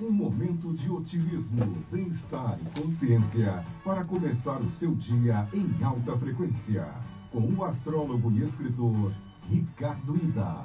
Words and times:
Um 0.00 0.12
momento 0.12 0.72
de 0.74 0.88
otimismo, 0.88 1.76
bem-estar 1.90 2.56
e 2.62 2.80
consciência 2.80 3.64
para 3.84 4.04
começar 4.04 4.60
o 4.60 4.70
seu 4.70 4.94
dia 4.94 5.48
em 5.52 5.82
alta 5.82 6.16
frequência. 6.16 6.86
Com 7.32 7.40
o 7.40 7.64
astrólogo 7.64 8.30
e 8.30 8.44
escritor 8.44 9.10
Ricardo 9.50 10.14
Ida. 10.14 10.62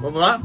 Vamos 0.00 0.20
lá? 0.20 0.40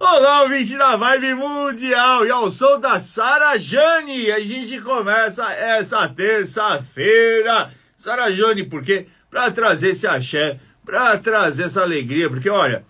Olá, 0.00 0.42
ouvinte 0.42 0.76
da 0.76 0.96
Vibe 0.96 1.34
Mundial! 1.34 2.26
E 2.26 2.30
ao 2.30 2.50
som 2.50 2.80
da 2.80 2.98
Sara 2.98 3.56
Jane, 3.56 4.32
a 4.32 4.40
gente 4.40 4.80
começa 4.80 5.52
essa 5.52 6.08
terça-feira. 6.08 7.72
Sara 7.96 8.32
Jane, 8.32 8.64
por 8.64 8.82
quê? 8.82 9.06
Pra 9.30 9.52
trazer 9.52 9.90
esse 9.90 10.08
axé, 10.08 10.58
pra 10.84 11.16
trazer 11.18 11.64
essa 11.64 11.82
alegria, 11.82 12.28
porque 12.28 12.50
olha, 12.50 12.84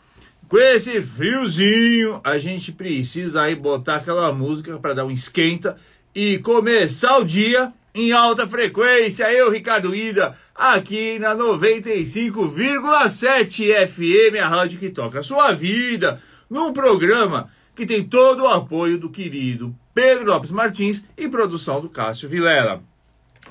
com 0.48 0.58
esse 0.58 1.00
friozinho, 1.00 2.20
a 2.22 2.38
gente 2.38 2.72
precisa 2.72 3.42
aí 3.42 3.54
botar 3.54 3.96
aquela 3.96 4.32
música 4.32 4.78
para 4.78 4.94
dar 4.94 5.04
um 5.04 5.10
esquenta 5.10 5.76
e 6.14 6.38
começar 6.38 7.18
o 7.18 7.24
dia 7.24 7.72
em 7.94 8.12
alta 8.12 8.46
frequência. 8.46 9.32
Eu, 9.32 9.50
Ricardo 9.50 9.94
Ida, 9.94 10.36
aqui 10.54 11.18
na 11.18 11.34
95,7 11.34 13.88
FM, 13.88 14.40
a 14.42 14.48
rádio 14.48 14.78
que 14.78 14.90
toca 14.90 15.20
a 15.20 15.22
sua 15.22 15.52
vida, 15.52 16.20
num 16.50 16.72
programa 16.72 17.50
que 17.74 17.86
tem 17.86 18.04
todo 18.04 18.44
o 18.44 18.48
apoio 18.48 18.98
do 18.98 19.10
querido 19.10 19.74
Pedro 19.94 20.26
Lopes 20.26 20.50
Martins 20.50 21.04
e 21.16 21.28
produção 21.28 21.80
do 21.80 21.88
Cássio 21.88 22.28
Vilela. 22.28 22.82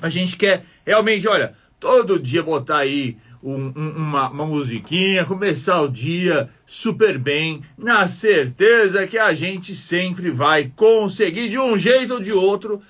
A 0.00 0.08
gente 0.08 0.36
quer 0.36 0.64
realmente, 0.84 1.26
olha, 1.26 1.54
todo 1.80 2.18
dia 2.18 2.42
botar 2.42 2.78
aí 2.78 3.16
um, 3.44 3.72
um, 3.76 3.90
uma, 3.90 4.30
uma 4.30 4.46
musiquinha, 4.46 5.26
começar 5.26 5.82
o 5.82 5.88
dia 5.88 6.48
super 6.64 7.18
bem, 7.18 7.60
na 7.76 8.08
certeza 8.08 9.06
que 9.06 9.18
a 9.18 9.34
gente 9.34 9.74
sempre 9.74 10.30
vai 10.30 10.72
conseguir 10.74 11.50
de 11.50 11.58
um 11.58 11.76
jeito 11.76 12.14
ou 12.14 12.20
de 12.20 12.32
outro, 12.32 12.80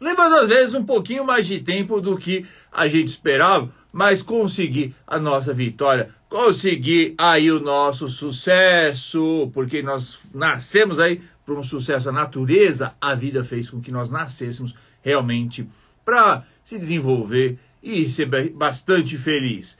levando 0.00 0.36
às 0.36 0.48
vezes 0.48 0.74
um 0.74 0.84
pouquinho 0.84 1.22
mais 1.22 1.46
de 1.46 1.60
tempo 1.60 2.00
do 2.00 2.16
que 2.16 2.46
a 2.72 2.88
gente 2.88 3.08
esperava, 3.08 3.70
mas 3.92 4.22
conseguir 4.22 4.94
a 5.06 5.18
nossa 5.18 5.52
vitória, 5.52 6.08
conseguir 6.30 7.14
aí 7.18 7.50
o 7.50 7.60
nosso 7.60 8.08
sucesso, 8.08 9.50
porque 9.52 9.82
nós 9.82 10.18
nascemos 10.32 10.98
aí 10.98 11.20
para 11.44 11.54
um 11.54 11.62
sucesso. 11.62 12.08
A 12.08 12.12
natureza, 12.12 12.94
a 13.00 13.14
vida 13.14 13.44
fez 13.44 13.68
com 13.68 13.80
que 13.80 13.90
nós 13.90 14.10
nascêssemos 14.10 14.74
realmente 15.02 15.68
para 16.04 16.44
se 16.62 16.78
desenvolver 16.78 17.58
e 17.82 18.08
ser 18.08 18.26
bastante 18.54 19.18
feliz. 19.18 19.76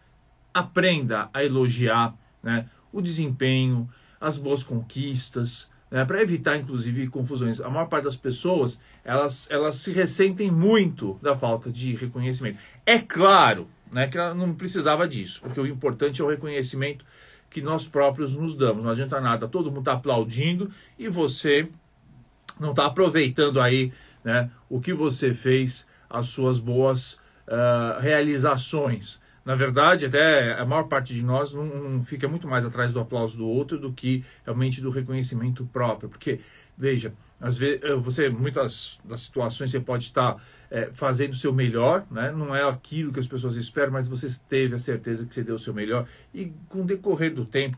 aprenda 0.54 1.28
a 1.32 1.44
elogiar 1.44 2.14
né, 2.42 2.68
o 2.92 3.00
desempenho, 3.00 3.88
as 4.20 4.38
boas 4.38 4.62
conquistas, 4.62 5.70
né, 5.90 6.04
para 6.04 6.22
evitar, 6.22 6.56
inclusive, 6.56 7.08
confusões. 7.08 7.60
A 7.60 7.68
maior 7.68 7.86
parte 7.86 8.04
das 8.04 8.16
pessoas, 8.16 8.80
elas, 9.04 9.48
elas 9.50 9.74
se 9.76 9.92
ressentem 9.92 10.50
muito 10.50 11.18
da 11.20 11.36
falta 11.36 11.70
de 11.70 11.94
reconhecimento. 11.94 12.58
É 12.86 12.98
claro 12.98 13.68
né, 13.90 14.06
que 14.06 14.16
ela 14.16 14.34
não 14.34 14.54
precisava 14.54 15.06
disso, 15.06 15.40
porque 15.42 15.60
o 15.60 15.66
importante 15.66 16.22
é 16.22 16.24
o 16.24 16.28
reconhecimento 16.28 17.04
que 17.50 17.60
nós 17.60 17.86
próprios 17.86 18.34
nos 18.34 18.56
damos. 18.56 18.84
Não 18.84 18.92
adianta 18.92 19.20
nada, 19.20 19.46
todo 19.46 19.70
mundo 19.70 19.80
está 19.80 19.92
aplaudindo 19.92 20.70
e 20.98 21.08
você 21.08 21.68
não 22.58 22.70
está 22.70 22.86
aproveitando 22.86 23.60
aí 23.60 23.92
né, 24.24 24.50
o 24.68 24.80
que 24.80 24.94
você 24.94 25.34
fez 25.34 25.86
as 26.12 26.28
suas 26.28 26.58
boas 26.58 27.14
uh, 27.48 28.00
realizações. 28.00 29.20
Na 29.44 29.56
verdade, 29.56 30.06
até 30.06 30.52
a 30.52 30.64
maior 30.64 30.84
parte 30.84 31.12
de 31.12 31.22
nós 31.22 31.52
não, 31.52 31.64
não, 31.64 32.04
fica 32.04 32.28
muito 32.28 32.46
mais 32.46 32.64
atrás 32.64 32.92
do 32.92 33.00
aplauso 33.00 33.36
do 33.36 33.46
outro 33.46 33.78
do 33.78 33.92
que 33.92 34.24
realmente 34.44 34.80
do 34.80 34.90
reconhecimento 34.90 35.66
próprio. 35.72 36.08
Porque, 36.08 36.40
veja, 36.78 37.12
às 37.40 37.58
vezes 37.58 37.82
eh, 37.82 37.94
você, 37.96 38.28
muitas 38.28 39.00
das 39.04 39.22
situações, 39.22 39.72
você 39.72 39.80
pode 39.80 40.04
estar 40.04 40.40
é, 40.70 40.90
fazendo 40.92 41.32
o 41.32 41.36
seu 41.36 41.52
melhor, 41.52 42.06
né? 42.08 42.30
não 42.30 42.54
é 42.54 42.62
aquilo 42.62 43.12
que 43.12 43.18
as 43.18 43.26
pessoas 43.26 43.56
esperam, 43.56 43.92
mas 43.92 44.06
você 44.06 44.28
teve 44.48 44.76
a 44.76 44.78
certeza 44.78 45.26
que 45.26 45.34
você 45.34 45.42
deu 45.42 45.56
o 45.56 45.58
seu 45.58 45.74
melhor. 45.74 46.06
E 46.32 46.52
com 46.68 46.82
o 46.82 46.84
decorrer 46.84 47.34
do 47.34 47.44
tempo, 47.44 47.76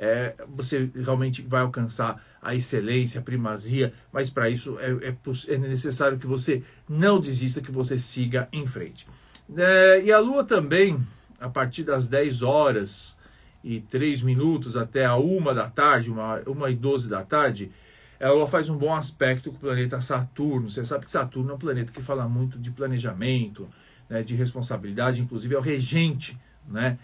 é, 0.00 0.34
você 0.48 0.90
realmente 0.94 1.42
vai 1.42 1.60
alcançar 1.60 2.24
a 2.40 2.54
excelência, 2.54 3.20
a 3.20 3.22
primazia, 3.22 3.92
mas 4.10 4.30
para 4.30 4.48
isso 4.48 4.78
é, 4.80 4.92
é, 5.08 5.16
é, 5.48 5.58
necessário 5.58 6.18
que 6.18 6.26
você 6.26 6.62
não 6.88 7.20
desista, 7.20 7.60
que 7.60 7.70
você 7.70 7.98
siga 7.98 8.48
em 8.50 8.66
frente. 8.66 9.06
É, 9.54 10.02
e 10.02 10.10
a 10.10 10.18
Lua 10.18 10.42
também, 10.42 10.98
a 11.38 11.50
partir 11.50 11.82
das 11.82 12.08
10 12.08 12.40
horas 12.40 13.18
e 13.62 13.80
3 13.80 14.22
minutos 14.22 14.74
até 14.74 15.04
a 15.04 15.18
1 15.18 15.54
da 15.54 15.68
tarde, 15.68 16.10
1 16.10 16.68
e 16.68 16.74
12 16.74 17.06
da 17.06 17.22
tarde, 17.22 17.70
ela 18.18 18.46
faz 18.46 18.70
um 18.70 18.78
bom 18.78 18.94
aspecto 18.94 19.50
com 19.50 19.56
o 19.58 19.60
planeta 19.60 20.00
Saturno. 20.00 20.70
Você 20.70 20.82
sabe 20.86 21.04
que 21.04 21.12
Saturno 21.12 21.50
é 21.50 21.54
um 21.54 21.58
planeta 21.58 21.92
que 21.92 22.00
fala 22.00 22.26
muito 22.26 22.58
de 22.58 22.70
planejamento, 22.70 23.68
né, 24.08 24.22
de 24.22 24.34
responsabilidade, 24.34 25.20
inclusive 25.20 25.54
é 25.54 25.58
o 25.58 25.62
regente 25.62 26.38
né, 26.66 26.98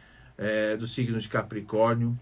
do 0.78 0.86
signo 0.86 1.18
de 1.18 1.28
Capricórnio 1.28 2.18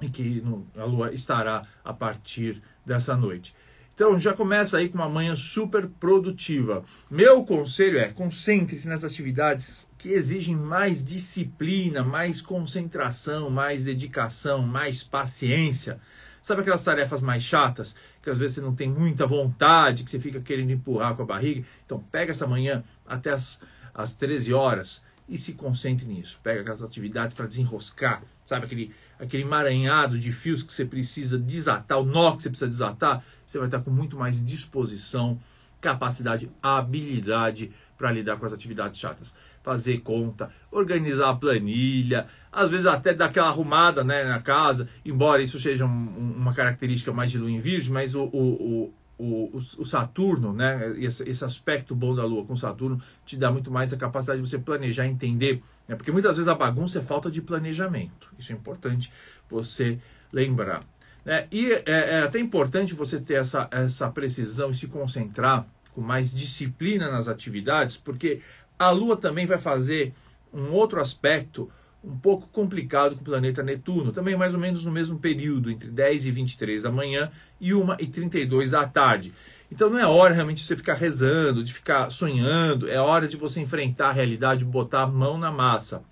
e 0.00 0.08
que 0.08 0.42
a 0.76 0.84
Lua 0.84 1.12
estará 1.12 1.66
a 1.84 1.92
partir 1.92 2.62
dessa 2.84 3.16
noite. 3.16 3.54
Então 3.96 4.20
já 4.20 4.34
começa 4.34 4.76
aí 4.76 4.90
com 4.90 4.98
uma 4.98 5.08
manhã 5.08 5.34
super 5.34 5.88
produtiva. 5.88 6.84
Meu 7.10 7.42
conselho 7.44 7.98
é 7.98 8.08
concentre-se 8.08 8.86
nas 8.86 9.02
atividades 9.02 9.88
que 9.96 10.10
exigem 10.10 10.54
mais 10.54 11.02
disciplina, 11.02 12.04
mais 12.04 12.42
concentração, 12.42 13.48
mais 13.48 13.84
dedicação, 13.84 14.60
mais 14.60 15.02
paciência. 15.02 15.98
Sabe 16.42 16.60
aquelas 16.60 16.84
tarefas 16.84 17.22
mais 17.22 17.42
chatas, 17.42 17.96
que 18.22 18.28
às 18.28 18.38
vezes 18.38 18.56
você 18.56 18.60
não 18.60 18.74
tem 18.74 18.88
muita 18.88 19.26
vontade, 19.26 20.04
que 20.04 20.10
você 20.10 20.20
fica 20.20 20.40
querendo 20.40 20.72
empurrar 20.72 21.16
com 21.16 21.22
a 21.22 21.26
barriga? 21.26 21.64
Então 21.86 21.98
pega 21.98 22.32
essa 22.32 22.46
manhã 22.46 22.84
até 23.06 23.30
as, 23.30 23.62
as 23.94 24.14
13 24.14 24.52
horas 24.52 25.02
e 25.26 25.38
se 25.38 25.54
concentre 25.54 26.06
nisso. 26.06 26.38
Pega 26.42 26.60
aquelas 26.60 26.82
atividades 26.82 27.34
para 27.34 27.46
desenroscar, 27.46 28.22
sabe 28.44 28.66
aquele 28.66 28.94
aquele 29.18 29.42
emaranhado 29.42 30.18
de 30.18 30.32
fios 30.32 30.62
que 30.62 30.72
você 30.72 30.84
precisa 30.84 31.38
desatar, 31.38 31.98
o 31.98 32.04
nó 32.04 32.36
que 32.36 32.42
você 32.42 32.50
precisa 32.50 32.70
desatar, 32.70 33.22
você 33.46 33.58
vai 33.58 33.68
estar 33.68 33.80
com 33.80 33.90
muito 33.90 34.16
mais 34.16 34.42
disposição, 34.42 35.38
capacidade, 35.80 36.50
habilidade 36.62 37.70
para 37.96 38.12
lidar 38.12 38.36
com 38.36 38.46
as 38.46 38.52
atividades 38.52 38.98
chatas. 38.98 39.34
Fazer 39.62 39.98
conta, 39.98 40.50
organizar 40.70 41.30
a 41.30 41.34
planilha, 41.34 42.26
às 42.52 42.70
vezes 42.70 42.86
até 42.86 43.12
dar 43.12 43.26
aquela 43.26 43.48
arrumada 43.48 44.04
né, 44.04 44.24
na 44.24 44.40
casa, 44.40 44.88
embora 45.04 45.42
isso 45.42 45.58
seja 45.58 45.84
um, 45.84 46.34
uma 46.36 46.54
característica 46.54 47.12
mais 47.12 47.30
de 47.30 47.38
lua 47.38 47.50
em 47.50 47.60
virgem, 47.60 47.92
mas 47.92 48.14
o, 48.14 48.24
o, 48.24 48.94
o, 49.18 49.56
o, 49.56 49.84
Saturno, 49.84 50.52
né, 50.52 50.94
esse, 50.98 51.28
esse 51.28 51.44
aspecto 51.44 51.94
bom 51.94 52.14
da 52.14 52.24
Lua 52.24 52.44
com 52.44 52.54
Saturno, 52.54 53.00
te 53.24 53.36
dá 53.36 53.50
muito 53.50 53.70
mais 53.70 53.92
a 53.92 53.96
capacidade 53.96 54.40
de 54.40 54.48
você 54.48 54.58
planejar, 54.58 55.06
entender 55.06 55.62
né? 55.88 55.96
Porque 55.96 56.12
muitas 56.12 56.36
vezes 56.36 56.48
a 56.48 56.54
bagunça 56.54 56.98
é 56.98 57.02
falta 57.02 57.30
de 57.30 57.40
planejamento. 57.40 58.30
Isso 58.38 58.52
é 58.52 58.54
importante 58.54 59.12
você 59.48 59.98
lembrar. 60.32 60.82
Né? 61.24 61.46
E 61.50 61.72
é, 61.72 61.82
é 61.86 62.22
até 62.22 62.38
importante 62.38 62.94
você 62.94 63.20
ter 63.20 63.34
essa, 63.34 63.68
essa 63.70 64.08
precisão 64.10 64.70
e 64.70 64.74
se 64.74 64.86
concentrar 64.86 65.66
com 65.94 66.00
mais 66.00 66.32
disciplina 66.32 67.10
nas 67.10 67.26
atividades, 67.26 67.96
porque 67.96 68.40
a 68.78 68.90
Lua 68.90 69.16
também 69.16 69.46
vai 69.46 69.58
fazer 69.58 70.12
um 70.52 70.70
outro 70.72 71.00
aspecto 71.00 71.70
um 72.04 72.16
pouco 72.16 72.46
complicado 72.48 73.16
com 73.16 73.22
o 73.22 73.24
planeta 73.24 73.62
Netuno, 73.62 74.12
também 74.12 74.36
mais 74.36 74.54
ou 74.54 74.60
menos 74.60 74.84
no 74.84 74.92
mesmo 74.92 75.18
período, 75.18 75.70
entre 75.70 75.90
10 75.90 76.26
e 76.26 76.30
23 76.30 76.82
da 76.82 76.92
manhã 76.92 77.30
e 77.60 77.74
1 77.74 77.94
e 77.98 78.06
32 78.06 78.70
da 78.70 78.86
tarde. 78.86 79.32
Então 79.70 79.90
não 79.90 79.98
é 79.98 80.06
hora 80.06 80.34
realmente 80.34 80.58
de 80.58 80.64
você 80.64 80.76
ficar 80.76 80.94
rezando, 80.94 81.64
de 81.64 81.72
ficar 81.72 82.10
sonhando, 82.10 82.88
é 82.88 83.00
hora 83.00 83.26
de 83.26 83.36
você 83.36 83.60
enfrentar 83.60 84.08
a 84.10 84.12
realidade, 84.12 84.64
botar 84.64 85.02
a 85.02 85.06
mão 85.06 85.36
na 85.36 85.50
massa. 85.50 86.02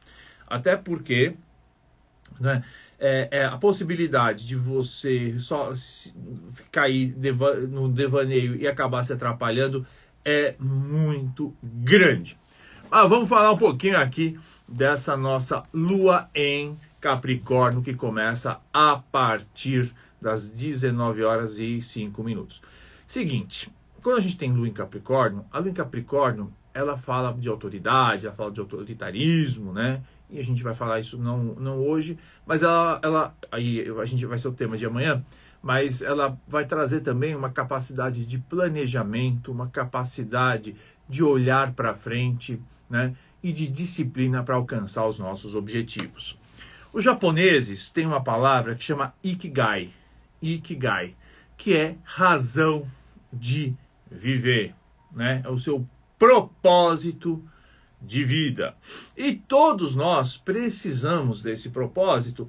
Até 0.46 0.76
porque 0.76 1.34
né, 2.40 2.64
é, 2.98 3.28
é 3.30 3.44
a 3.44 3.56
possibilidade 3.56 4.46
de 4.46 4.56
você 4.56 5.38
só 5.38 5.72
cair 6.72 7.14
no 7.68 7.88
devaneio 7.88 8.56
e 8.56 8.66
acabar 8.66 9.04
se 9.04 9.12
atrapalhando 9.12 9.86
é 10.24 10.54
muito 10.58 11.54
grande. 11.62 12.38
Ah, 12.90 13.06
vamos 13.06 13.28
falar 13.28 13.52
um 13.52 13.58
pouquinho 13.58 13.98
aqui 13.98 14.38
dessa 14.66 15.16
nossa 15.16 15.64
lua 15.72 16.28
em 16.34 16.78
Capricórnio 17.00 17.82
que 17.82 17.92
começa 17.92 18.58
a 18.72 18.96
partir 18.96 19.92
das 20.20 20.48
19 20.48 21.22
horas 21.22 21.58
e 21.58 21.82
5 21.82 22.22
minutos. 22.22 22.62
Seguinte, 23.06 23.70
quando 24.02 24.18
a 24.18 24.20
gente 24.20 24.36
tem 24.36 24.52
lua 24.52 24.68
em 24.68 24.72
Capricórnio, 24.72 25.44
a 25.50 25.58
lua 25.58 25.70
em 25.70 25.74
Capricórnio, 25.74 26.52
ela 26.72 26.96
fala 26.96 27.32
de 27.32 27.48
autoridade, 27.48 28.26
ela 28.26 28.34
fala 28.34 28.50
de 28.50 28.60
autoritarismo, 28.60 29.72
né? 29.72 30.02
E 30.28 30.38
a 30.38 30.44
gente 30.44 30.62
vai 30.62 30.74
falar 30.74 31.00
isso 31.00 31.16
não, 31.16 31.54
não 31.54 31.78
hoje, 31.78 32.18
mas 32.44 32.62
ela, 32.62 33.00
ela 33.02 33.34
aí 33.52 33.86
a 34.00 34.04
gente 34.04 34.26
vai 34.26 34.38
ser 34.38 34.48
o 34.48 34.52
tema 34.52 34.76
de 34.76 34.84
amanhã, 34.84 35.24
mas 35.62 36.02
ela 36.02 36.38
vai 36.48 36.66
trazer 36.66 37.00
também 37.00 37.34
uma 37.34 37.50
capacidade 37.50 38.26
de 38.26 38.38
planejamento, 38.38 39.52
uma 39.52 39.68
capacidade 39.68 40.74
de 41.08 41.22
olhar 41.22 41.72
para 41.72 41.94
frente, 41.94 42.60
né? 42.90 43.14
E 43.42 43.52
de 43.52 43.68
disciplina 43.68 44.42
para 44.42 44.56
alcançar 44.56 45.06
os 45.06 45.18
nossos 45.18 45.54
objetivos. 45.54 46.38
Os 46.92 47.04
japoneses 47.04 47.90
têm 47.90 48.06
uma 48.06 48.22
palavra 48.22 48.74
que 48.74 48.82
chama 48.82 49.14
ikigai. 49.22 49.90
Ikigai 50.42 51.14
que 51.56 51.76
é 51.76 51.96
razão 52.04 52.86
de 53.32 53.74
viver, 54.10 54.74
né? 55.12 55.42
É 55.44 55.48
o 55.48 55.58
seu 55.58 55.86
propósito 56.18 57.42
de 58.00 58.24
vida. 58.24 58.74
E 59.16 59.34
todos 59.34 59.96
nós 59.96 60.36
precisamos 60.36 61.42
desse 61.42 61.70
propósito 61.70 62.48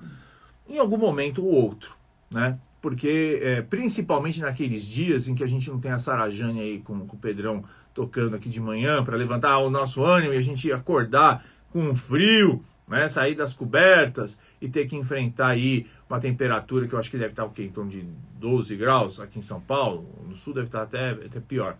em 0.67 0.77
algum 0.77 0.97
momento 0.97 1.43
ou 1.43 1.51
outro, 1.51 1.95
né? 2.29 2.57
Porque 2.81 3.39
é, 3.41 3.61
principalmente 3.61 4.41
naqueles 4.41 4.85
dias 4.85 5.27
em 5.27 5.33
que 5.33 5.43
a 5.43 5.47
gente 5.47 5.69
não 5.69 5.79
tem 5.79 5.91
a 5.91 5.99
Sarajane 5.99 6.59
aí 6.59 6.79
com, 6.79 7.07
com 7.07 7.15
o 7.15 7.19
Pedrão 7.19 7.63
tocando 7.93 8.35
aqui 8.35 8.49
de 8.49 8.59
manhã 8.59 9.03
para 9.03 9.15
levantar 9.15 9.57
o 9.59 9.69
nosso 9.69 10.03
ânimo 10.03 10.33
e 10.33 10.37
a 10.37 10.41
gente 10.41 10.71
acordar 10.71 11.43
com 11.71 11.95
frio, 11.95 12.63
né? 12.87 13.07
Sair 13.07 13.35
das 13.35 13.53
cobertas 13.53 14.39
e 14.61 14.69
ter 14.69 14.87
que 14.87 14.95
enfrentar 14.95 15.49
aí 15.49 15.87
uma 16.09 16.19
temperatura 16.19 16.87
que 16.87 16.93
eu 16.93 16.99
acho 16.99 17.09
que 17.09 17.17
deve 17.17 17.31
estar 17.31 17.45
o 17.45 17.49
quê? 17.49 17.63
em 17.63 17.71
torno 17.71 17.89
de 17.89 18.05
12 18.39 18.75
graus 18.75 19.19
aqui 19.19 19.39
em 19.39 19.41
São 19.41 19.59
Paulo, 19.59 20.07
no 20.27 20.37
sul 20.37 20.53
deve 20.53 20.67
estar 20.67 20.83
até, 20.83 21.11
até 21.11 21.39
pior. 21.39 21.77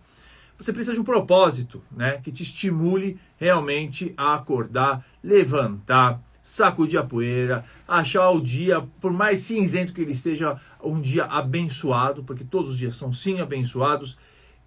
Você 0.58 0.72
precisa 0.72 0.94
de 0.94 1.00
um 1.00 1.04
propósito, 1.04 1.82
né, 1.94 2.18
que 2.22 2.32
te 2.32 2.42
estimule 2.42 3.18
realmente 3.36 4.14
a 4.16 4.34
acordar, 4.34 5.04
levantar, 5.22 6.20
sacudir 6.42 6.98
a 6.98 7.02
poeira, 7.02 7.64
achar 7.86 8.30
o 8.30 8.40
dia, 8.40 8.80
por 9.00 9.12
mais 9.12 9.40
cinzento 9.40 9.92
que 9.92 10.00
ele 10.00 10.12
esteja, 10.12 10.58
um 10.82 11.00
dia 11.00 11.24
abençoado, 11.24 12.24
porque 12.24 12.42
todos 12.42 12.70
os 12.70 12.78
dias 12.78 12.96
são 12.96 13.12
sim 13.12 13.40
abençoados, 13.40 14.16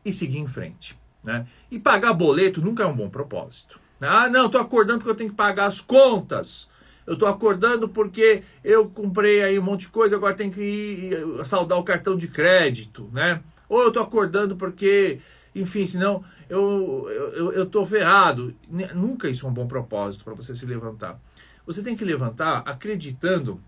e 0.06 0.12
seguir 0.12 0.38
em 0.38 0.48
frente. 0.48 0.98
Né? 1.24 1.48
E 1.70 1.80
pagar 1.80 2.14
boleto 2.14 2.62
nunca 2.62 2.84
é 2.84 2.86
um 2.86 2.96
bom 2.96 3.10
propósito. 3.10 3.80
Ah, 4.02 4.30
não, 4.30 4.46
estou 4.46 4.62
acordando 4.62 5.00
porque 5.00 5.12
eu 5.12 5.16
tenho 5.16 5.30
que 5.30 5.36
pagar 5.36 5.66
as 5.66 5.82
contas 5.82 6.70
eu 7.10 7.14
estou 7.14 7.28
acordando 7.28 7.90
porque 7.90 8.44
eu 8.64 8.88
comprei 8.88 9.42
aí 9.42 9.58
um 9.58 9.64
monte 9.64 9.82
de 9.82 9.90
coisa, 9.90 10.16
agora 10.16 10.36
tem 10.36 10.52
que 10.52 10.62
ir 10.62 11.44
saldar 11.44 11.80
o 11.80 11.84
cartão 11.84 12.16
de 12.16 12.28
crédito, 12.28 13.10
né? 13.12 13.42
Ou 13.68 13.82
eu 13.82 13.88
estou 13.88 14.04
acordando 14.04 14.56
porque, 14.56 15.20
enfim, 15.56 15.88
senão 15.88 16.24
eu 16.48 17.08
eu, 17.10 17.52
eu 17.52 17.66
tô 17.66 17.84
ferrado. 17.84 18.56
Nunca 18.94 19.28
isso 19.28 19.48
é 19.48 19.50
um 19.50 19.54
bom 19.54 19.68
propósito 19.68 20.24
para 20.24 20.36
você 20.36 20.56
se 20.56 20.68
levantar. 20.68 21.20
Você 21.66 21.82
tem 21.82 21.96
que 21.96 22.06
levantar 22.06 22.60
acreditando 22.60 23.60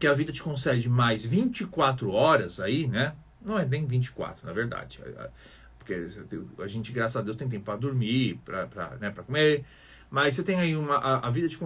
que 0.00 0.06
a 0.06 0.14
vida 0.14 0.32
te 0.32 0.42
concede 0.42 0.88
mais 0.88 1.22
24 1.22 2.10
horas 2.10 2.60
aí, 2.60 2.86
né? 2.86 3.14
Não 3.44 3.58
é 3.58 3.66
nem 3.66 3.84
24, 3.84 4.46
na 4.46 4.54
verdade. 4.54 5.00
Porque 5.84 6.62
a 6.62 6.66
gente, 6.66 6.90
graças 6.92 7.16
a 7.16 7.22
Deus, 7.22 7.36
tem 7.36 7.48
tempo 7.48 7.64
para 7.64 7.76
dormir, 7.76 8.40
para 8.44 8.96
né, 8.98 9.10
comer, 9.10 9.64
mas 10.10 10.34
você 10.34 10.42
tem 10.42 10.56
aí 10.60 10.76
uma. 10.76 10.96
A, 10.96 11.28
a 11.28 11.30
vida 11.30 11.48
te, 11.48 11.58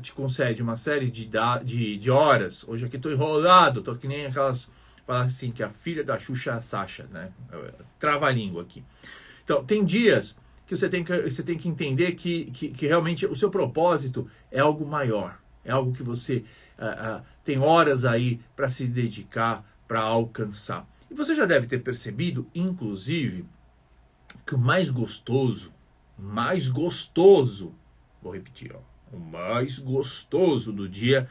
te, 0.00 0.12
concede 0.12 0.62
uma 0.62 0.76
série 0.76 1.10
de, 1.10 1.30
de, 1.62 1.98
de 1.98 2.10
horas. 2.10 2.66
Hoje 2.66 2.86
aqui 2.86 2.96
estou 2.96 3.12
enrolado, 3.12 3.80
estou 3.80 3.94
que 3.96 4.08
nem 4.08 4.26
aquelas. 4.26 4.70
Falar 5.06 5.22
assim, 5.22 5.50
que 5.50 5.62
a 5.64 5.68
filha 5.68 6.04
da 6.04 6.16
Xuxa 6.18 6.60
Sasha, 6.60 7.08
né? 7.10 7.30
Trava 7.98 8.28
a 8.28 8.30
língua 8.30 8.62
aqui. 8.62 8.84
Então, 9.44 9.64
tem 9.64 9.84
dias 9.84 10.38
que 10.66 10.76
você 10.76 10.88
tem 10.88 11.04
que, 11.04 11.22
você 11.22 11.42
tem 11.42 11.58
que 11.58 11.68
entender 11.68 12.12
que, 12.12 12.46
que, 12.52 12.68
que 12.68 12.86
realmente 12.86 13.26
o 13.26 13.34
seu 13.34 13.50
propósito 13.50 14.30
é 14.50 14.60
algo 14.60 14.86
maior. 14.86 15.38
É 15.64 15.72
algo 15.72 15.92
que 15.92 16.02
você 16.02 16.44
uh, 16.78 17.18
uh, 17.18 17.22
tem 17.44 17.58
horas 17.58 18.04
aí 18.04 18.40
para 18.54 18.68
se 18.68 18.86
dedicar, 18.86 19.64
para 19.86 20.00
alcançar. 20.00 20.86
E 21.12 21.14
você 21.14 21.34
já 21.36 21.44
deve 21.44 21.66
ter 21.66 21.78
percebido, 21.78 22.46
inclusive, 22.54 23.44
que 24.46 24.54
o 24.54 24.58
mais 24.58 24.90
gostoso, 24.90 25.70
mais 26.18 26.68
gostoso 26.68 27.74
Vou 28.22 28.32
repetir, 28.32 28.72
ó. 28.74 28.78
O 29.14 29.18
mais 29.18 29.78
gostoso 29.78 30.72
do 30.72 30.88
dia 30.88 31.28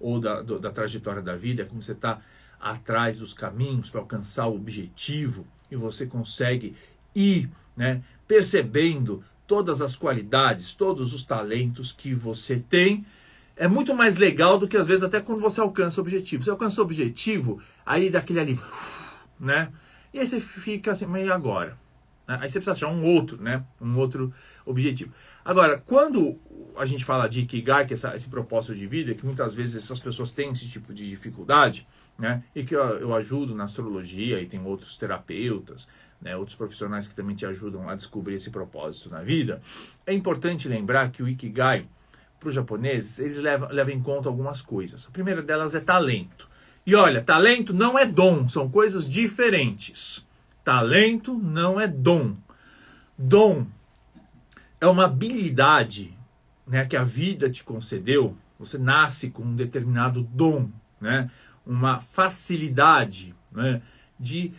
ou 0.00 0.18
da, 0.18 0.42
do, 0.42 0.58
da 0.58 0.70
trajetória 0.70 1.22
da 1.22 1.36
vida 1.36 1.62
é 1.62 1.64
como 1.64 1.80
você 1.80 1.92
está 1.92 2.20
atrás 2.60 3.18
dos 3.18 3.32
caminhos 3.32 3.88
para 3.88 4.00
alcançar 4.00 4.48
o 4.48 4.56
objetivo 4.56 5.46
e 5.70 5.76
você 5.76 6.04
consegue 6.04 6.76
ir 7.14 7.48
né, 7.76 8.02
percebendo 8.26 9.24
todas 9.46 9.80
as 9.80 9.96
qualidades, 9.96 10.74
todos 10.74 11.12
os 11.14 11.24
talentos 11.24 11.92
que 11.92 12.12
você 12.12 12.62
tem. 12.68 13.06
É 13.56 13.68
muito 13.68 13.94
mais 13.94 14.16
legal 14.16 14.58
do 14.58 14.68
que 14.68 14.76
às 14.76 14.86
vezes 14.86 15.02
até 15.02 15.20
quando 15.20 15.40
você 15.40 15.60
alcança 15.60 16.00
o 16.00 16.02
objetivo. 16.02 16.42
Você 16.42 16.50
alcança 16.50 16.80
o 16.80 16.84
objetivo, 16.84 17.60
aí 17.86 18.10
daquele 18.10 18.40
alívio, 18.40 18.64
né? 19.42 19.72
E 20.14 20.20
aí 20.20 20.28
você 20.28 20.40
fica 20.40 20.92
assim, 20.92 21.06
mas 21.06 21.26
e 21.26 21.30
agora? 21.30 21.76
Aí 22.26 22.48
você 22.48 22.60
precisa 22.60 22.72
achar 22.72 22.88
um 22.88 23.04
outro, 23.04 23.42
né? 23.42 23.64
Um 23.80 23.98
outro 23.98 24.32
objetivo. 24.64 25.12
Agora, 25.44 25.82
quando 25.84 26.38
a 26.76 26.86
gente 26.86 27.04
fala 27.04 27.28
de 27.28 27.40
Ikigai, 27.40 27.84
que 27.84 27.92
é 27.92 27.96
esse 28.14 28.28
propósito 28.28 28.74
de 28.76 28.86
vida, 28.86 29.12
que 29.12 29.26
muitas 29.26 29.54
vezes 29.54 29.84
essas 29.84 29.98
pessoas 29.98 30.30
têm 30.30 30.52
esse 30.52 30.68
tipo 30.68 30.94
de 30.94 31.08
dificuldade, 31.10 31.86
né? 32.16 32.44
E 32.54 32.62
que 32.62 32.74
eu, 32.74 32.80
eu 33.00 33.14
ajudo 33.14 33.54
na 33.54 33.64
astrologia 33.64 34.40
e 34.40 34.46
tem 34.46 34.64
outros 34.64 34.96
terapeutas, 34.96 35.88
né? 36.20 36.36
Outros 36.36 36.56
profissionais 36.56 37.08
que 37.08 37.14
também 37.14 37.34
te 37.34 37.44
ajudam 37.44 37.88
a 37.88 37.96
descobrir 37.96 38.36
esse 38.36 38.50
propósito 38.50 39.10
na 39.10 39.22
vida. 39.22 39.60
É 40.06 40.14
importante 40.14 40.68
lembrar 40.68 41.10
que 41.10 41.22
o 41.22 41.28
Ikigai, 41.28 41.86
para 42.38 42.48
os 42.48 42.54
japoneses, 42.54 43.18
eles 43.18 43.38
levam, 43.38 43.68
levam 43.70 43.92
em 43.92 44.00
conta 44.00 44.28
algumas 44.28 44.62
coisas. 44.62 45.06
A 45.06 45.10
primeira 45.10 45.42
delas 45.42 45.74
é 45.74 45.80
talento. 45.80 46.51
E 46.84 46.94
olha, 46.94 47.22
talento 47.22 47.72
não 47.72 47.98
é 47.98 48.04
dom, 48.04 48.48
são 48.48 48.68
coisas 48.68 49.08
diferentes. 49.08 50.26
Talento 50.64 51.34
não 51.34 51.80
é 51.80 51.86
dom. 51.86 52.36
Dom 53.16 53.66
é 54.80 54.86
uma 54.86 55.04
habilidade 55.04 56.16
né, 56.66 56.84
que 56.84 56.96
a 56.96 57.04
vida 57.04 57.48
te 57.48 57.62
concedeu. 57.62 58.36
Você 58.58 58.78
nasce 58.78 59.30
com 59.30 59.42
um 59.42 59.54
determinado 59.54 60.22
dom, 60.22 60.68
né, 61.00 61.30
uma 61.64 62.00
facilidade 62.00 63.34
né, 63.52 63.80
de 64.18 64.52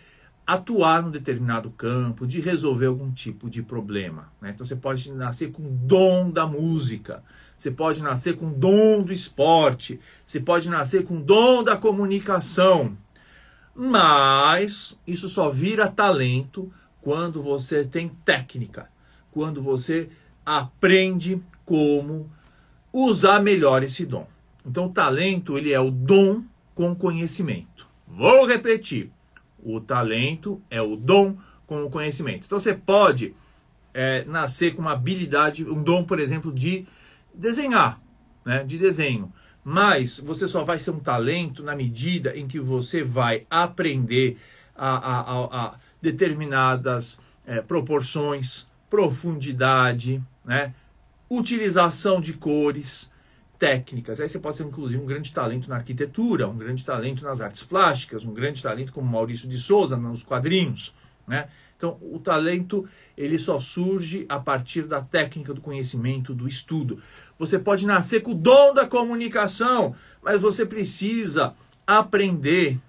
atuar 0.45 1.01
num 1.01 1.11
determinado 1.11 1.71
campo, 1.71 2.27
de 2.27 2.41
resolver 2.41 2.87
algum 2.87 3.11
tipo 3.11 3.49
de 3.49 3.61
problema. 3.63 4.31
Né? 4.41 4.51
Então 4.53 4.65
você 4.65 4.75
pode 4.75 5.11
nascer 5.11 5.51
com 5.51 5.63
dom 5.75 6.29
da 6.29 6.45
música, 6.45 7.23
você 7.57 7.71
pode 7.71 8.03
nascer 8.03 8.37
com 8.37 8.51
dom 8.51 9.01
do 9.01 9.11
esporte, 9.11 9.99
você 10.25 10.39
pode 10.39 10.69
nascer 10.69 11.05
com 11.05 11.21
dom 11.21 11.63
da 11.63 11.77
comunicação. 11.77 12.97
Mas 13.75 14.99
isso 15.07 15.27
só 15.27 15.49
vira 15.49 15.89
talento 15.89 16.71
quando 17.01 17.41
você 17.41 17.83
tem 17.83 18.09
técnica, 18.23 18.89
quando 19.31 19.61
você 19.61 20.09
aprende 20.45 21.41
como 21.65 22.29
usar 22.91 23.41
melhor 23.41 23.83
esse 23.83 24.05
dom. 24.05 24.27
Então, 24.65 24.89
talento 24.89 25.57
ele 25.57 25.73
é 25.73 25.79
o 25.79 25.89
dom 25.89 26.43
com 26.75 26.95
conhecimento. 26.95 27.87
Vou 28.07 28.45
repetir. 28.45 29.11
O 29.63 29.79
talento 29.79 30.61
é 30.69 30.81
o 30.81 30.95
dom 30.95 31.37
com 31.65 31.83
o 31.83 31.89
conhecimento. 31.89 32.45
Então 32.45 32.59
você 32.59 32.73
pode 32.73 33.33
é, 33.93 34.23
nascer 34.25 34.75
com 34.75 34.81
uma 34.81 34.93
habilidade, 34.93 35.63
um 35.63 35.81
dom, 35.81 36.03
por 36.03 36.19
exemplo, 36.19 36.51
de 36.51 36.85
desenhar, 37.33 38.01
né, 38.45 38.63
de 38.63 38.77
desenho. 38.77 39.31
Mas 39.63 40.19
você 40.19 40.47
só 40.47 40.63
vai 40.63 40.79
ser 40.79 40.91
um 40.91 40.99
talento 40.99 41.63
na 41.63 41.75
medida 41.75 42.35
em 42.37 42.47
que 42.47 42.59
você 42.59 43.03
vai 43.03 43.45
aprender 43.49 44.37
a, 44.75 44.95
a, 44.95 45.19
a, 45.19 45.65
a 45.65 45.75
determinadas 46.01 47.19
é, 47.45 47.61
proporções, 47.61 48.67
profundidade, 48.89 50.21
né, 50.43 50.73
utilização 51.29 52.19
de 52.19 52.33
cores, 52.33 53.11
técnicas. 53.57 54.19
Aí 54.19 54.27
você 54.27 54.39
pode 54.39 54.57
ser, 54.57 54.63
inclusive, 54.63 55.01
um 55.01 55.05
grande 55.05 55.31
talento 55.33 55.69
na 55.69 55.77
arquitetura, 55.77 56.49
um 56.49 56.57
grande 56.57 56.83
talento 56.83 57.23
nas 57.23 57.39
artes 57.39 57.63
plásticas, 57.63 58.25
um 58.25 58.33
grande 58.33 58.61
talento 58.61 58.91
como 58.91 59.09
Maurício 59.09 59.47
de 59.47 59.57
Souza 59.57 59.95
nos 59.95 60.21
quadrinhos. 60.21 60.93
Né? 61.25 61.47
Então, 61.77 61.97
o 62.01 62.19
talento 62.19 62.87
ele 63.17 63.37
só 63.37 63.59
surge 63.59 64.25
a 64.29 64.39
partir 64.39 64.83
da 64.83 65.01
técnica 65.01 65.53
do 65.53 65.61
conhecimento, 65.61 66.33
do 66.33 66.47
estudo. 66.47 66.99
Você 67.37 67.59
pode 67.59 67.85
nascer 67.85 68.21
com 68.21 68.31
o 68.31 68.35
dom 68.35 68.73
da 68.73 68.87
comunicação, 68.87 69.95
mas 70.21 70.41
você 70.41 70.65
precisa 70.65 71.53
aprender 71.85 72.79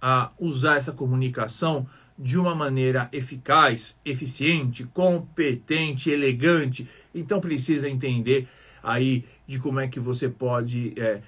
a 0.00 0.30
usar 0.38 0.76
essa 0.76 0.92
comunicação 0.92 1.86
de 2.18 2.38
uma 2.38 2.54
maneira 2.54 3.08
eficaz, 3.12 3.98
eficiente, 4.04 4.84
competente, 4.84 6.10
elegante. 6.10 6.88
Então 7.14 7.40
precisa 7.40 7.88
entender 7.88 8.46
aí 8.82 9.24
de 9.46 9.58
como 9.58 9.80
é 9.80 9.88
que 9.88 9.98
você 9.98 10.28
pode 10.28 10.92
é, 10.96 11.22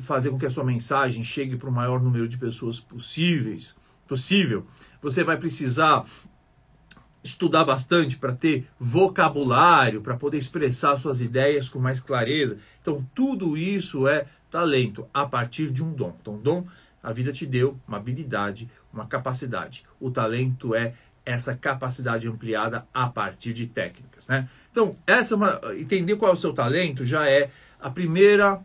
fazer 0.00 0.30
com 0.30 0.38
que 0.38 0.46
a 0.46 0.50
sua 0.50 0.64
mensagem 0.64 1.22
chegue 1.22 1.56
para 1.56 1.68
o 1.68 1.72
maior 1.72 2.00
número 2.00 2.28
de 2.28 2.36
pessoas 2.36 2.78
possíveis, 2.78 3.74
possível. 4.06 4.66
Você 5.02 5.24
vai 5.24 5.36
precisar 5.36 6.04
estudar 7.24 7.64
bastante 7.64 8.18
para 8.18 8.32
ter 8.32 8.68
vocabulário, 8.78 10.02
para 10.02 10.14
poder 10.14 10.36
expressar 10.36 10.98
suas 10.98 11.22
ideias 11.22 11.70
com 11.70 11.78
mais 11.78 11.98
clareza. 11.98 12.58
Então, 12.82 13.04
tudo 13.14 13.56
isso 13.56 14.06
é 14.06 14.26
talento 14.50 15.08
a 15.12 15.24
partir 15.24 15.72
de 15.72 15.82
um 15.82 15.90
dom. 15.90 16.14
Então, 16.20 16.36
dom, 16.36 16.66
a 17.02 17.12
vida 17.12 17.32
te 17.32 17.46
deu 17.46 17.80
uma 17.88 17.96
habilidade, 17.96 18.68
uma 18.92 19.06
capacidade. 19.06 19.84
O 19.98 20.10
talento 20.10 20.74
é 20.74 20.92
essa 21.24 21.54
capacidade 21.54 22.28
ampliada 22.28 22.86
a 22.92 23.06
partir 23.08 23.54
de 23.54 23.66
técnicas, 23.66 24.28
né? 24.28 24.46
Então, 24.70 24.94
essa 25.06 25.32
é 25.32 25.36
uma, 25.36 25.60
entender 25.78 26.16
qual 26.16 26.30
é 26.30 26.34
o 26.34 26.36
seu 26.36 26.52
talento 26.52 27.06
já 27.06 27.26
é 27.26 27.50
a 27.80 27.88
primeira 27.88 28.60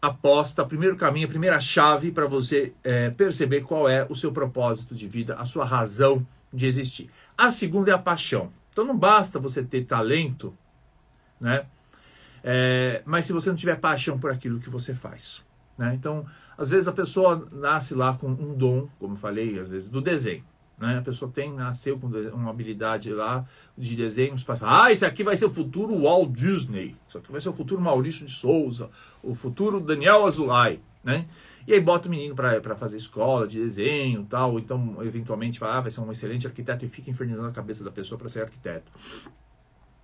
aposta, 0.00 0.62
o 0.62 0.66
primeiro 0.66 0.96
caminho, 0.96 1.26
a 1.26 1.30
primeira 1.30 1.60
chave 1.60 2.10
para 2.10 2.26
você 2.26 2.74
é, 2.84 3.08
perceber 3.08 3.62
qual 3.62 3.88
é 3.88 4.04
o 4.10 4.16
seu 4.16 4.32
propósito 4.32 4.94
de 4.94 5.08
vida, 5.08 5.36
a 5.36 5.46
sua 5.46 5.64
razão 5.64 6.26
de 6.52 6.66
existir. 6.66 7.08
A 7.36 7.50
segunda 7.50 7.90
é 7.90 7.94
a 7.94 7.98
paixão. 7.98 8.52
Então 8.70 8.84
não 8.84 8.96
basta 8.96 9.38
você 9.38 9.62
ter 9.62 9.84
talento, 9.84 10.56
né? 11.40 11.66
É, 12.42 13.02
mas 13.04 13.26
se 13.26 13.32
você 13.32 13.50
não 13.50 13.56
tiver 13.56 13.76
paixão 13.76 14.18
por 14.18 14.30
aquilo 14.30 14.58
que 14.58 14.70
você 14.70 14.94
faz. 14.94 15.44
Né? 15.78 15.94
Então, 15.94 16.26
às 16.56 16.68
vezes 16.68 16.88
a 16.88 16.92
pessoa 16.92 17.48
nasce 17.52 17.94
lá 17.94 18.14
com 18.14 18.28
um 18.28 18.54
dom, 18.54 18.88
como 18.98 19.14
eu 19.14 19.18
falei, 19.18 19.58
às 19.58 19.68
vezes 19.68 19.88
do 19.88 20.00
desenho. 20.00 20.44
Né? 20.78 20.98
A 20.98 21.02
pessoa 21.02 21.30
tem, 21.30 21.52
nasceu 21.52 21.98
com 21.98 22.08
uma 22.08 22.50
habilidade 22.50 23.12
lá 23.12 23.46
de 23.78 23.94
desenhos 23.94 24.42
para 24.42 24.58
ah, 24.62 24.90
esse 24.90 25.04
aqui 25.04 25.22
vai 25.22 25.36
ser 25.36 25.44
o 25.44 25.50
futuro 25.50 26.02
Walt 26.02 26.30
Disney, 26.32 26.96
isso 27.08 27.18
aqui 27.18 27.30
vai 27.30 27.40
ser 27.40 27.50
o 27.50 27.52
futuro 27.52 27.80
Maurício 27.80 28.26
de 28.26 28.32
Souza, 28.32 28.90
o 29.22 29.34
futuro 29.34 29.78
Daniel 29.78 30.26
Azulay, 30.26 30.80
né? 31.02 31.26
E 31.66 31.72
aí 31.72 31.80
bota 31.80 32.08
o 32.08 32.10
menino 32.10 32.34
para 32.34 32.76
fazer 32.76 32.96
escola 32.96 33.46
de 33.46 33.58
desenho 33.58 34.24
tal, 34.28 34.58
então 34.58 34.98
eventualmente 35.02 35.58
fala, 35.58 35.78
ah, 35.78 35.80
vai 35.80 35.90
ser 35.90 36.00
um 36.00 36.10
excelente 36.10 36.46
arquiteto 36.46 36.84
e 36.84 36.88
fica 36.88 37.10
infernizando 37.10 37.46
a 37.46 37.52
cabeça 37.52 37.84
da 37.84 37.90
pessoa 37.90 38.18
para 38.18 38.28
ser 38.28 38.42
arquiteto. 38.42 38.90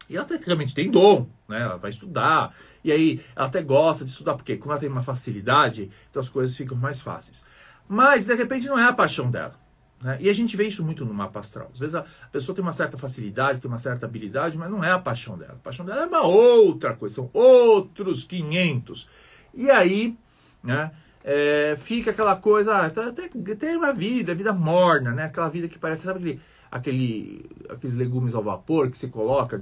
E 0.08 0.16
ela 0.16 0.24
tecnicamente 0.24 0.74
tem 0.74 0.90
dom, 0.90 1.28
né? 1.46 1.62
Ela 1.62 1.76
vai 1.76 1.90
estudar. 1.90 2.54
E 2.82 2.90
aí 2.90 3.20
ela 3.36 3.46
até 3.46 3.60
gosta 3.62 4.04
de 4.04 4.10
estudar, 4.10 4.34
porque 4.34 4.56
quando 4.56 4.70
ela 4.70 4.80
tem 4.80 4.88
uma 4.88 5.02
facilidade, 5.02 5.90
então 6.08 6.20
as 6.20 6.28
coisas 6.28 6.56
ficam 6.56 6.76
mais 6.76 7.00
fáceis. 7.00 7.44
Mas 7.86 8.24
de 8.24 8.34
repente 8.34 8.66
não 8.68 8.78
é 8.78 8.84
a 8.84 8.92
paixão 8.92 9.30
dela. 9.30 9.54
Né? 10.00 10.16
E 10.20 10.30
a 10.30 10.32
gente 10.32 10.56
vê 10.56 10.66
isso 10.66 10.84
muito 10.84 11.04
no 11.04 11.12
mapa 11.12 11.40
astral. 11.40 11.68
Às 11.72 11.80
vezes 11.80 11.94
a 11.94 12.04
pessoa 12.32 12.54
tem 12.54 12.62
uma 12.62 12.72
certa 12.72 12.96
facilidade, 12.96 13.60
tem 13.60 13.70
uma 13.70 13.78
certa 13.78 14.06
habilidade, 14.06 14.56
mas 14.56 14.70
não 14.70 14.82
é 14.82 14.92
a 14.92 14.98
paixão 14.98 15.36
dela. 15.36 15.54
A 15.54 15.62
paixão 15.62 15.84
dela 15.84 16.02
é 16.02 16.06
uma 16.06 16.22
outra 16.22 16.94
coisa, 16.94 17.16
são 17.16 17.30
outros 17.32 18.24
500. 18.24 19.08
E 19.54 19.70
aí, 19.70 20.16
né, 20.62 20.90
é, 21.24 21.74
fica 21.76 22.10
aquela 22.10 22.36
coisa, 22.36 22.86
ah, 22.86 22.90
tem, 22.90 23.28
tem 23.28 23.76
uma 23.76 23.92
vida, 23.92 24.34
vida 24.34 24.52
morna, 24.52 25.12
né? 25.12 25.24
Aquela 25.24 25.48
vida 25.48 25.68
que 25.68 25.78
parece, 25.78 26.04
sabe 26.04 26.18
aquele, 26.18 26.40
aquele, 26.70 27.50
aqueles 27.68 27.96
legumes 27.96 28.34
ao 28.34 28.42
vapor 28.42 28.90
que 28.90 28.96
você 28.96 29.08
coloca, 29.08 29.58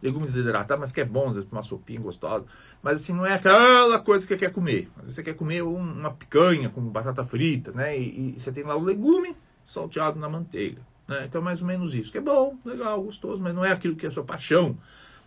legumes 0.00 0.32
desidratados, 0.32 0.80
mas 0.80 0.92
que 0.92 1.00
é 1.00 1.04
bom, 1.04 1.30
uma 1.50 1.62
sopinha 1.62 2.00
gostosa. 2.00 2.46
Mas 2.82 3.02
assim, 3.02 3.12
não 3.12 3.26
é 3.26 3.34
aquela 3.34 3.98
coisa 3.98 4.26
que 4.26 4.32
você 4.32 4.38
quer 4.38 4.52
comer. 4.52 4.88
Você 5.04 5.22
quer 5.22 5.34
comer 5.34 5.62
uma 5.62 6.12
picanha 6.12 6.70
com 6.70 6.80
batata 6.80 7.26
frita, 7.26 7.72
né? 7.72 7.98
E, 7.98 8.36
e 8.36 8.40
você 8.40 8.50
tem 8.50 8.64
lá 8.64 8.74
o 8.74 8.82
legume, 8.82 9.36
salteado 9.62 10.18
na 10.18 10.28
manteiga. 10.28 10.80
Né? 11.06 11.24
Então, 11.26 11.42
mais 11.42 11.60
ou 11.60 11.66
menos 11.66 11.94
isso. 11.94 12.10
Que 12.10 12.18
é 12.18 12.22
bom, 12.22 12.56
legal, 12.64 13.02
gostoso, 13.02 13.42
mas 13.42 13.54
não 13.54 13.64
é 13.64 13.72
aquilo 13.72 13.96
que 13.96 14.06
é 14.06 14.08
a 14.08 14.12
sua 14.12 14.24
paixão. 14.24 14.78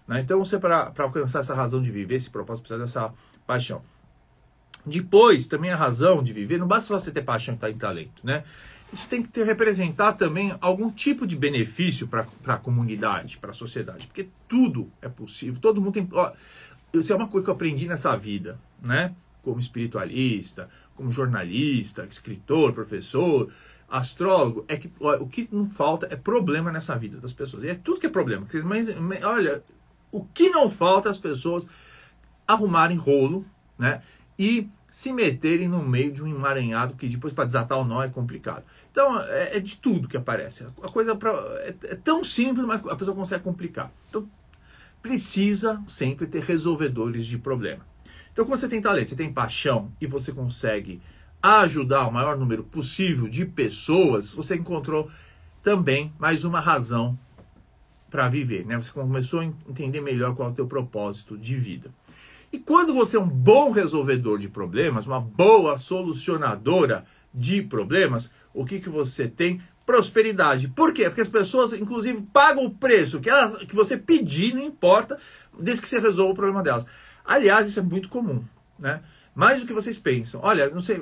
Né? 0.07 0.22
Então, 0.22 0.43
você, 0.43 0.57
para 0.57 0.91
alcançar 0.98 1.39
essa 1.41 1.53
razão 1.53 1.81
de 1.81 1.91
viver, 1.91 2.15
esse 2.15 2.29
propósito, 2.29 2.63
precisa 2.63 2.79
dessa 2.79 3.13
paixão. 3.45 3.84
Depois, 4.86 5.48
também 5.48 5.72
a 5.72 5.75
razão 5.75 6.22
de 6.22 6.32
viver, 6.32 6.60
não 6.60 6.68
basta 6.68 6.94
você 6.94 7.12
ter 7.12 7.24
paixão 7.24 7.58
e 7.62 7.72
em 7.72 7.77
talento, 7.77 8.22
né? 8.24 8.44
Isso 8.94 9.08
tem 9.08 9.24
que 9.24 9.30
ter, 9.30 9.46
representar 9.46 10.13
também 10.13 10.56
algum 10.62 10.92
tipo 10.92 11.25
de 11.25 11.36
benefício 11.36 12.08
para 12.08 12.27
a 12.48 12.58
comunidade, 12.58 13.38
para 13.38 13.51
a 13.51 13.54
sociedade, 13.54 14.08
porque 14.08 14.30
tudo 14.48 14.89
é 15.01 15.10
possível, 15.10 15.60
todo 15.60 15.82
mundo 15.82 15.94
tem. 15.94 16.08
Ó, 16.12 16.32
isso 16.94 17.12
é 17.12 17.15
uma 17.15 17.27
coisa 17.27 17.44
que 17.44 17.50
eu 17.50 17.56
aprendi 17.56 17.88
nessa 17.88 18.15
vida, 18.15 18.60
né? 18.82 19.13
Como 19.42 19.60
espiritualista, 19.60 20.70
como 20.96 21.12
jornalista, 21.12 22.06
escritor, 22.10 22.74
professor, 22.74 23.51
astrólogo, 23.89 24.65
é 24.68 24.77
que 24.77 24.92
ó, 25.00 25.15
o 25.18 25.27
que 25.27 25.50
não 25.51 25.70
falta 25.70 26.08
é 26.10 26.15
problema 26.15 26.72
nessa 26.72 26.96
vida 26.96 27.20
das 27.20 27.34
pessoas. 27.34 27.63
E 27.63 27.70
é 27.70 27.75
tudo 27.75 28.00
que 28.00 28.08
é 28.08 28.10
problema. 28.10 28.48
Mas, 28.63 28.88
olha, 29.24 29.63
o 30.12 30.24
que 30.25 30.50
não 30.50 30.70
falta 30.70 31.10
é 31.10 31.12
as 31.12 31.18
pessoas 31.18 31.68
arrumarem 32.48 32.98
rolo, 32.98 33.46
né? 33.77 34.01
E 34.38 34.70
se 34.89 35.12
meterem 35.12 35.68
no 35.68 35.84
meio 35.84 36.12
de 36.12 36.24
um 36.24 36.27
emaranhado 36.27 36.96
que 36.96 37.08
depois 37.08 37.34
para 37.34 37.46
desatar 37.46 37.77
o 37.77 37.84
nó 37.84 38.01
é 38.01 38.10
complicado. 38.10 38.63
Então 38.92 39.22
é, 39.22 39.58
é 39.58 39.60
de 39.60 39.77
tudo 39.77 40.08
que 40.08 40.15
aparece. 40.15 40.65
A 40.82 40.88
coisa 40.88 41.15
pra, 41.15 41.32
é, 41.60 41.75
é 41.84 41.96
tão 41.96 42.24
simples, 42.24 42.65
mas 42.65 42.86
a 42.88 42.96
pessoa 42.96 43.15
consegue 43.15 43.44
complicar. 43.44 43.92
Então 44.10 44.27
precisa 45.01 45.82
sempre 45.86 46.25
ter 46.27 46.42
resolvedores 46.42 47.25
de 47.27 47.38
problema. 47.38 47.86
Então 48.32 48.46
quando 48.46 48.60
você 48.60 48.70
tem 48.70 48.82
talento, 48.82 49.10
você 49.10 49.15
tem 49.15 49.34
paixão 49.34 49.92
e 50.00 50.08
você 50.08 50.32
consegue 50.32 51.01
ajudar 51.42 52.08
o 52.08 52.12
maior 52.12 52.38
número 52.38 52.63
possível 52.63 53.27
de 53.27 53.46
pessoas, 53.46 54.34
você 54.34 54.56
encontrou 54.56 55.10
também 55.62 56.13
mais 56.18 56.44
uma 56.44 56.60
razão 56.60 57.18
para 58.10 58.30
viver, 58.30 58.65
né? 58.65 58.75
Você 58.77 58.92
começou 58.92 59.42
a 59.42 59.46
entender 59.46 60.00
melhor 60.00 60.36
qual 60.36 60.50
é 60.50 60.51
o 60.51 60.56
teu 60.56 60.65
propósito 60.65 61.38
de 61.38 61.56
vida. 61.56 61.92
E 62.52 62.60
quando 62.60 62.94
você 62.94 63.18
é 63.18 63.20
um 63.20 63.28
bom 63.28 63.72
resolvedor 63.72 64.40
de 64.40 64.50
problemas, 64.50 65.06
uma 65.06 65.20
boa 65.20 65.78
solucionadora 65.78 67.06
de 67.34 67.62
problemas, 67.62 68.32
o 68.54 68.66
que, 68.66 68.80
que 68.80 68.90
você 68.90 69.28
tem? 69.28 69.62
Prosperidade. 69.86 70.68
Por 70.70 70.94
quê? 70.94 71.06
Porque 71.06 71.22
as 71.22 71.30
pessoas, 71.30 71.74
inclusive, 71.74 72.22
pagam 72.34 72.66
o 72.66 72.72
preço 72.72 73.20
que, 73.20 73.30
ela, 73.30 73.66
que 73.66 73.75
você 73.75 73.98
pedir, 73.98 74.54
não 74.56 74.64
importa, 74.64 75.18
desde 75.60 75.82
que 75.82 75.90
você 75.90 76.00
resolva 76.00 76.32
o 76.32 76.36
problema 76.36 76.64
delas. 76.64 76.88
Aliás, 77.24 77.68
isso 77.68 77.80
é 77.80 77.84
muito 77.84 78.10
comum, 78.10 78.44
né? 78.80 79.02
mais 79.36 79.60
do 79.60 79.68
que 79.68 79.74
vocês 79.74 79.98
pensam. 79.98 80.40
Olha, 80.42 80.70
não 80.70 80.80
sei, 80.80 80.98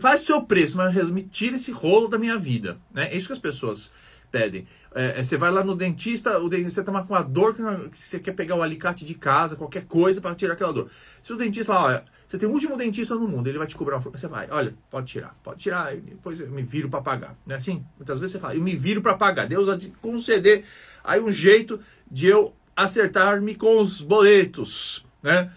faz 0.00 0.22
o 0.22 0.24
seu 0.24 0.42
preço, 0.42 0.76
mas 0.76 1.10
me 1.10 1.22
tira 1.22 1.56
esse 1.56 1.70
rolo 1.70 2.08
da 2.08 2.18
minha 2.18 2.38
vida. 2.38 2.78
Né? 2.92 3.08
É 3.12 3.16
isso 3.16 3.26
que 3.26 3.34
as 3.34 3.38
pessoas 3.38 3.92
pedem. 4.34 4.66
É, 4.92 5.20
é 5.20 5.22
você 5.22 5.36
vai 5.36 5.52
lá 5.52 5.62
no 5.62 5.76
dentista, 5.76 6.40
o 6.40 6.48
dentista 6.48 6.80
está 6.80 6.92
com 6.92 7.14
uma 7.14 7.22
dor 7.22 7.54
que, 7.54 7.62
não, 7.62 7.88
que, 7.88 7.96
você 7.96 8.18
quer 8.18 8.32
pegar 8.32 8.56
o 8.56 8.62
alicate 8.62 9.04
de 9.04 9.14
casa, 9.14 9.54
qualquer 9.54 9.84
coisa 9.84 10.20
para 10.20 10.34
tirar 10.34 10.54
aquela 10.54 10.72
dor. 10.72 10.90
Se 11.22 11.32
o 11.32 11.36
dentista 11.36 11.72
fala, 11.72 11.86
olha, 11.86 12.04
você 12.26 12.36
tem 12.36 12.48
o 12.48 12.52
último 12.52 12.76
dentista 12.76 13.14
no 13.14 13.28
mundo, 13.28 13.46
ele 13.46 13.58
vai 13.58 13.66
te 13.68 13.76
cobrar 13.76 13.98
uma 13.98 14.10
você 14.10 14.26
vai, 14.26 14.48
olha, 14.50 14.74
pode 14.90 15.06
tirar, 15.06 15.36
pode 15.44 15.60
tirar, 15.60 15.94
depois 15.94 16.40
eu 16.40 16.50
me 16.50 16.62
viro 16.62 16.88
para 16.88 17.00
pagar. 17.00 17.36
Não 17.46 17.54
é 17.54 17.58
assim? 17.58 17.84
Muitas 17.96 18.18
vezes 18.18 18.32
você 18.32 18.40
fala, 18.40 18.56
eu 18.56 18.62
me 18.62 18.74
viro 18.74 19.00
para 19.00 19.14
pagar. 19.14 19.46
Deus 19.46 19.66
vai 19.68 19.78
te 19.78 19.90
conceder 20.02 20.64
aí 21.04 21.20
um 21.20 21.30
jeito 21.30 21.78
de 22.10 22.26
eu 22.26 22.52
acertar-me 22.74 23.54
com 23.54 23.80
os 23.80 24.00
boletos, 24.00 25.06
né? 25.22 25.52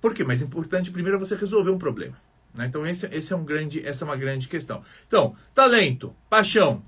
Por 0.00 0.14
quê? 0.14 0.24
Mas 0.24 0.40
é 0.40 0.46
importante 0.46 0.90
primeiro 0.90 1.18
você 1.18 1.34
resolver 1.34 1.70
um 1.70 1.78
problema. 1.78 2.16
Né? 2.54 2.66
Então 2.66 2.86
esse, 2.86 3.06
esse 3.06 3.32
é 3.32 3.36
um 3.36 3.44
grande, 3.44 3.86
essa 3.86 4.04
é 4.04 4.06
uma 4.06 4.16
grande 4.16 4.48
questão. 4.48 4.82
Então, 5.06 5.34
talento, 5.54 6.14
paixão, 6.30 6.82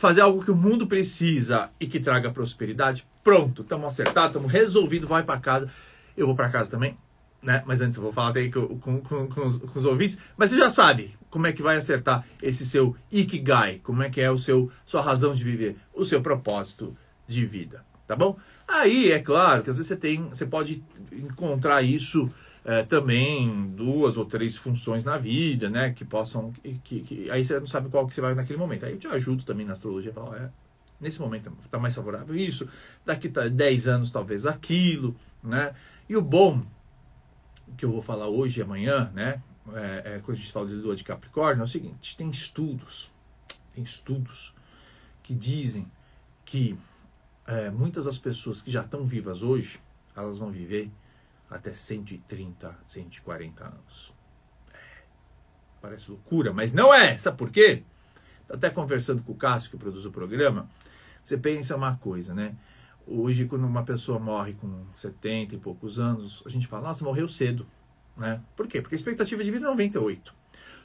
fazer 0.00 0.22
algo 0.22 0.42
que 0.42 0.50
o 0.50 0.56
mundo 0.56 0.86
precisa 0.86 1.68
e 1.78 1.86
que 1.86 2.00
traga 2.00 2.30
prosperidade, 2.30 3.06
pronto, 3.22 3.60
estamos 3.60 3.86
acertados, 3.86 4.30
estamos 4.30 4.50
resolvidos, 4.50 5.06
vai 5.06 5.22
para 5.22 5.38
casa. 5.38 5.68
Eu 6.16 6.26
vou 6.26 6.34
para 6.34 6.48
casa 6.48 6.70
também, 6.70 6.96
né? 7.42 7.62
Mas 7.66 7.82
antes 7.82 7.98
eu 7.98 8.02
vou 8.02 8.10
falar 8.10 8.30
até 8.30 8.48
com, 8.48 8.78
com, 8.78 9.00
com, 9.02 9.28
com, 9.28 9.46
os, 9.46 9.58
com 9.58 9.78
os 9.78 9.84
ouvintes. 9.84 10.18
Mas 10.38 10.50
você 10.50 10.56
já 10.56 10.70
sabe 10.70 11.14
como 11.28 11.46
é 11.46 11.52
que 11.52 11.62
vai 11.62 11.76
acertar 11.76 12.24
esse 12.42 12.64
seu 12.64 12.96
ikigai, 13.12 13.78
como 13.84 14.02
é 14.02 14.08
que 14.08 14.22
é 14.22 14.30
o 14.30 14.38
seu 14.38 14.72
sua 14.86 15.02
razão 15.02 15.34
de 15.34 15.44
viver, 15.44 15.76
o 15.92 16.02
seu 16.02 16.22
propósito 16.22 16.96
de 17.28 17.44
vida, 17.44 17.84
tá 18.06 18.16
bom? 18.16 18.38
Aí 18.66 19.12
é 19.12 19.18
claro 19.18 19.62
que 19.62 19.68
às 19.68 19.76
vezes 19.76 19.88
você 19.88 19.96
tem, 19.96 20.28
você 20.30 20.46
pode 20.46 20.82
encontrar 21.12 21.82
isso 21.82 22.30
é, 22.70 22.84
também 22.84 23.72
duas 23.72 24.16
ou 24.16 24.24
três 24.24 24.56
funções 24.56 25.02
na 25.02 25.18
vida, 25.18 25.68
né? 25.68 25.90
Que 25.90 26.04
possam. 26.04 26.52
Que, 26.84 27.00
que, 27.00 27.28
aí 27.28 27.44
você 27.44 27.58
não 27.58 27.66
sabe 27.66 27.88
qual 27.88 28.06
que 28.06 28.14
você 28.14 28.20
vai 28.20 28.32
naquele 28.32 28.60
momento. 28.60 28.86
Aí 28.86 28.92
eu 28.92 28.98
te 28.98 29.08
ajudo 29.08 29.42
também 29.42 29.66
na 29.66 29.72
astrologia. 29.72 30.12
Falar, 30.12 30.36
é, 30.36 30.50
nesse 31.00 31.20
momento 31.20 31.52
está 31.64 31.80
mais 31.80 31.96
favorável 31.96 32.36
isso, 32.36 32.68
daqui 33.04 33.28
tá 33.28 33.48
10 33.48 33.88
anos 33.88 34.12
talvez 34.12 34.46
aquilo, 34.46 35.16
né? 35.42 35.74
E 36.08 36.16
o 36.16 36.22
bom 36.22 36.64
que 37.76 37.84
eu 37.84 37.90
vou 37.90 38.02
falar 38.02 38.28
hoje 38.28 38.60
e 38.60 38.62
amanhã, 38.62 39.10
né? 39.12 39.42
É, 39.72 40.02
é, 40.04 40.20
quando 40.20 40.36
a 40.36 40.40
gente 40.40 40.52
fala 40.52 40.68
de 40.68 40.74
lua 40.74 40.94
de 40.94 41.02
Capricórnio, 41.02 41.62
é 41.62 41.64
o 41.64 41.68
seguinte: 41.68 42.16
tem 42.16 42.30
estudos, 42.30 43.10
tem 43.74 43.82
estudos 43.82 44.54
que 45.24 45.34
dizem 45.34 45.90
que 46.44 46.78
é, 47.48 47.68
muitas 47.68 48.04
das 48.04 48.16
pessoas 48.16 48.62
que 48.62 48.70
já 48.70 48.82
estão 48.82 49.04
vivas 49.04 49.42
hoje, 49.42 49.80
elas 50.14 50.38
vão 50.38 50.52
viver 50.52 50.88
até 51.50 51.72
130, 51.72 52.78
140 52.86 53.64
anos. 53.64 54.14
É, 54.72 55.02
parece 55.80 56.10
loucura, 56.10 56.52
mas 56.52 56.72
não 56.72 56.94
é. 56.94 57.18
Sabe 57.18 57.36
por 57.36 57.50
quê? 57.50 57.82
Até 58.48 58.70
conversando 58.70 59.22
com 59.22 59.32
o 59.32 59.36
Cássio, 59.36 59.70
que 59.70 59.76
produz 59.76 60.04
o 60.06 60.10
programa, 60.10 60.68
você 61.22 61.36
pensa 61.36 61.76
uma 61.76 61.96
coisa, 61.96 62.34
né? 62.34 62.56
Hoje, 63.06 63.46
quando 63.46 63.64
uma 63.66 63.82
pessoa 63.82 64.18
morre 64.18 64.54
com 64.54 64.84
70 64.94 65.54
e 65.54 65.58
poucos 65.58 65.98
anos, 65.98 66.42
a 66.46 66.48
gente 66.48 66.66
fala, 66.66 66.88
nossa, 66.88 67.04
morreu 67.04 67.26
cedo. 67.26 67.66
Né? 68.16 68.40
Por 68.54 68.66
quê? 68.66 68.80
Porque 68.80 68.94
a 68.94 68.98
expectativa 68.98 69.42
de 69.42 69.50
vida 69.50 69.64
é 69.66 69.68
98. 69.68 70.34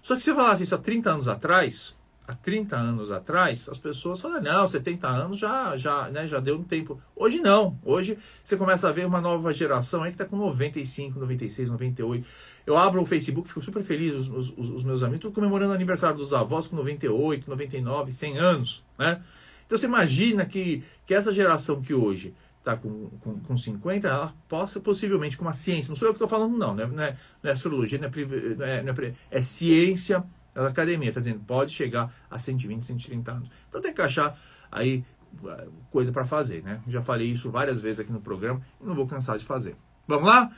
Só 0.02 0.16
que 0.16 0.22
se 0.22 0.32
você 0.32 0.36
falasse 0.36 0.64
isso 0.64 0.74
há 0.74 0.78
30 0.78 1.12
anos 1.12 1.28
atrás, 1.28 1.98
há 2.28 2.34
30 2.34 2.76
anos 2.76 3.12
atrás, 3.12 3.70
as 3.70 3.78
pessoas 3.78 4.20
falam, 4.20 4.42
não, 4.42 4.68
70 4.68 5.08
anos 5.08 5.38
já, 5.38 5.78
já, 5.78 6.10
né, 6.10 6.28
já 6.28 6.40
deu 6.40 6.58
um 6.58 6.64
tempo. 6.64 7.00
Hoje 7.16 7.40
não. 7.40 7.78
Hoje 7.84 8.18
você 8.44 8.58
começa 8.58 8.90
a 8.90 8.92
ver 8.92 9.06
uma 9.06 9.22
nova 9.22 9.54
geração 9.54 10.04
aí 10.04 10.12
que 10.12 10.16
está 10.16 10.26
com 10.26 10.38
95, 10.38 11.20
96, 11.20 11.70
98. 11.70 12.28
Eu 12.66 12.78
abro 12.78 13.02
o 13.02 13.06
Facebook, 13.06 13.48
fico 13.48 13.62
super 13.62 13.84
feliz, 13.84 14.14
os, 14.14 14.28
os, 14.28 14.70
os 14.70 14.84
meus 14.84 15.04
amigos, 15.04 15.32
comemorando 15.34 15.72
o 15.72 15.76
aniversário 15.76 16.18
dos 16.18 16.34
avós 16.34 16.68
com 16.68 16.76
98, 16.76 17.50
99, 17.50 18.12
100 18.12 18.38
anos, 18.38 18.84
né? 18.98 19.22
Então 19.66 19.78
você 19.78 19.86
imagina 19.86 20.46
que, 20.46 20.84
que 21.06 21.14
essa 21.14 21.32
geração 21.32 21.82
que 21.82 21.94
hoje 21.94 22.34
está 22.60 22.76
com, 22.76 23.10
com, 23.22 23.40
com 23.40 23.58
50, 23.58 24.08
ela 24.08 24.34
possa 24.50 24.80
possivelmente, 24.80 25.38
com 25.38 25.44
uma 25.44 25.54
ciência, 25.54 25.90
não 25.90 25.96
sou 25.96 26.08
eu 26.08 26.14
que 26.14 26.18
estou 26.18 26.28
falando 26.28 26.58
não, 26.58 26.74
né? 26.74 26.86
não, 26.88 27.04
é, 27.04 27.18
não 27.42 27.50
é 27.50 27.54
astrologia, 27.54 28.00
não 28.00 28.08
é, 28.08 28.56
não 28.56 28.66
é, 28.66 28.84
não 28.84 28.94
é, 28.94 29.14
é 29.30 29.42
ciência 29.42 30.24
a 30.56 30.68
academia 30.68 31.10
está 31.10 31.20
dizendo 31.20 31.42
pode 31.46 31.72
chegar 31.72 32.14
a 32.32 32.40
120, 32.40 32.86
130 32.86 33.32
anos. 33.32 33.52
Então 33.68 33.82
tem 33.82 33.94
que 33.94 34.02
achar 34.02 34.38
aí 34.72 35.04
uh, 35.44 35.72
coisa 35.92 36.12
para 36.12 36.26
fazer, 36.26 36.64
né? 36.64 36.82
Já 36.88 37.02
falei 37.02 37.28
isso 37.28 37.52
várias 37.52 37.82
vezes 37.82 38.00
aqui 38.00 38.12
no 38.12 38.22
programa 38.22 38.62
e 38.82 38.86
não 38.86 38.96
vou 38.96 39.06
cansar 39.06 39.38
de 39.38 39.46
fazer. 39.46 39.76
Vamos 40.08 40.28
lá? 40.28 40.50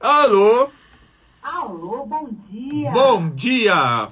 Alô? 0.00 0.70
Alô, 1.42 2.06
bom 2.06 2.28
dia. 2.50 2.90
Bom 2.90 3.30
dia. 3.30 4.08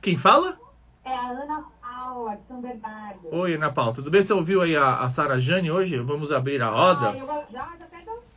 Quem 0.00 0.16
fala? 0.16 0.58
É 1.04 1.14
a 1.14 1.30
Ana 1.30 1.64
Paula, 1.80 2.36
de 2.36 2.46
São 2.46 2.60
Bernardo. 2.60 3.28
Oi, 3.30 3.54
Ana 3.54 3.70
Paula. 3.70 3.92
Tudo 3.92 4.10
bem? 4.10 4.22
Você 4.22 4.32
ouviu 4.32 4.62
aí 4.62 4.76
a, 4.76 5.00
a 5.00 5.10
Sara 5.10 5.38
Jane 5.38 5.70
hoje? 5.70 5.98
Vamos 5.98 6.32
abrir 6.32 6.60
a 6.62 6.70
roda? 6.70 7.10
Ah, 7.10 7.16
eu 7.16 7.26
já, 7.52 7.68
já 7.78 7.86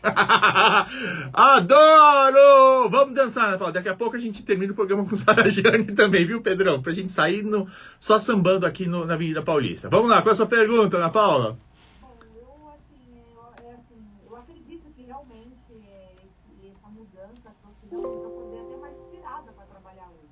Adoro! 1.34 2.89
Vamos 2.89 3.15
dançar, 3.15 3.58
Paulo. 3.58 3.74
Daqui 3.74 3.89
a 3.89 3.96
pouco 3.96 4.15
a 4.15 4.20
gente 4.20 4.44
termina 4.44 4.72
o 4.72 4.76
programa 4.76 5.06
com 5.06 5.15
Sara 5.15 5.50
Gianni 5.50 5.91
também, 5.96 6.26
viu, 6.26 6.41
Pedrão? 6.41 6.82
Pra 6.82 6.94
gente 6.94 7.12
sair 7.12 7.44
no, 7.44 7.68
só 8.00 8.20
sambando 8.20 8.65
aqui 8.65 8.86
no, 8.86 9.06
na 9.06 9.15
Avenida 9.15 9.41
Paulista. 9.41 9.89
Vamos 9.89 10.10
lá, 10.10 10.22
qual 10.22 10.32
é 10.32 10.34
a 10.34 10.36
sua 10.36 10.46
pergunta, 10.46 10.98
Ana 10.98 11.10
Paula? 11.10 11.58
Bom, 12.02 12.18
eu, 12.22 12.63
eu, 13.63 13.80
eu 14.30 14.36
acredito 14.38 14.86
que 14.96 15.04
realmente 15.04 15.56
essa 16.70 16.88
mudança 16.88 17.52
trouxe 17.89 17.91
eu 17.91 18.30
poder 18.30 18.60
até 18.62 18.78
mais 18.78 18.94
inspirada 18.98 19.52
para 19.52 19.65
trabalhar 19.65 20.08
hoje, 20.10 20.30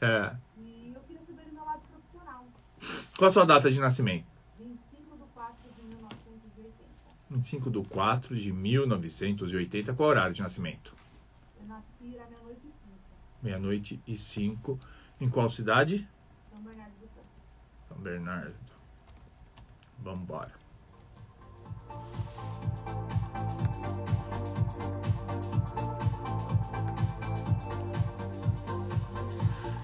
né? 0.00 0.08
É. 0.08 0.36
E 0.60 0.92
eu 0.94 1.00
queria 1.02 1.22
saber 1.26 1.44
do 1.48 1.54
meu 1.54 1.64
lado 1.64 1.80
profissional. 1.90 2.46
Qual 3.18 3.28
a 3.28 3.32
sua 3.32 3.44
data 3.44 3.70
de 3.70 3.80
nascimento? 3.80 4.29
25 7.30 7.70
de 7.70 7.80
4 7.88 8.34
de 8.34 8.52
1980. 8.52 9.94
Qual 9.94 10.08
horário 10.08 10.34
de 10.34 10.42
nascimento? 10.42 10.92
Eu 11.60 11.66
nasci 11.66 12.18
à 12.18 12.26
meia-noite 12.26 12.66
e 12.66 12.72
5. 12.72 12.98
Meia-noite 13.40 14.00
e 14.06 14.16
5. 14.16 14.80
Em 15.20 15.30
qual 15.30 15.48
cidade? 15.48 16.08
São 16.50 16.60
Bernardo 16.60 16.92
do 17.00 17.06
Campo. 17.06 17.28
São 17.88 17.98
Bernardo. 17.98 18.54
Vamos 20.00 20.22
embora. 20.22 20.52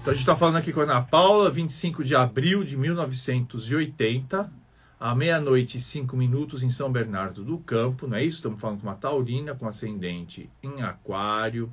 Então 0.01 0.11
a 0.11 0.15
gente 0.15 0.23
está 0.23 0.35
falando 0.35 0.57
aqui 0.57 0.73
com 0.73 0.81
a 0.81 0.83
Ana 0.83 1.01
Paula, 1.01 1.49
25 1.49 2.03
de 2.03 2.15
abril 2.15 2.63
de 2.63 2.75
1980 2.77 4.66
à 4.99 5.13
meia-noite 5.13 5.77
e 5.77 5.81
cinco 5.81 6.17
minutos 6.17 6.63
em 6.63 6.69
São 6.69 6.91
Bernardo 6.91 7.43
do 7.43 7.57
Campo, 7.59 8.07
não 8.07 8.17
é 8.17 8.23
isso? 8.23 8.37
Estamos 8.37 8.59
falando 8.59 8.81
com 8.81 8.87
uma 8.87 8.95
taurina 8.95 9.53
com 9.53 9.67
ascendente 9.67 10.49
em 10.61 10.81
aquário 10.81 11.71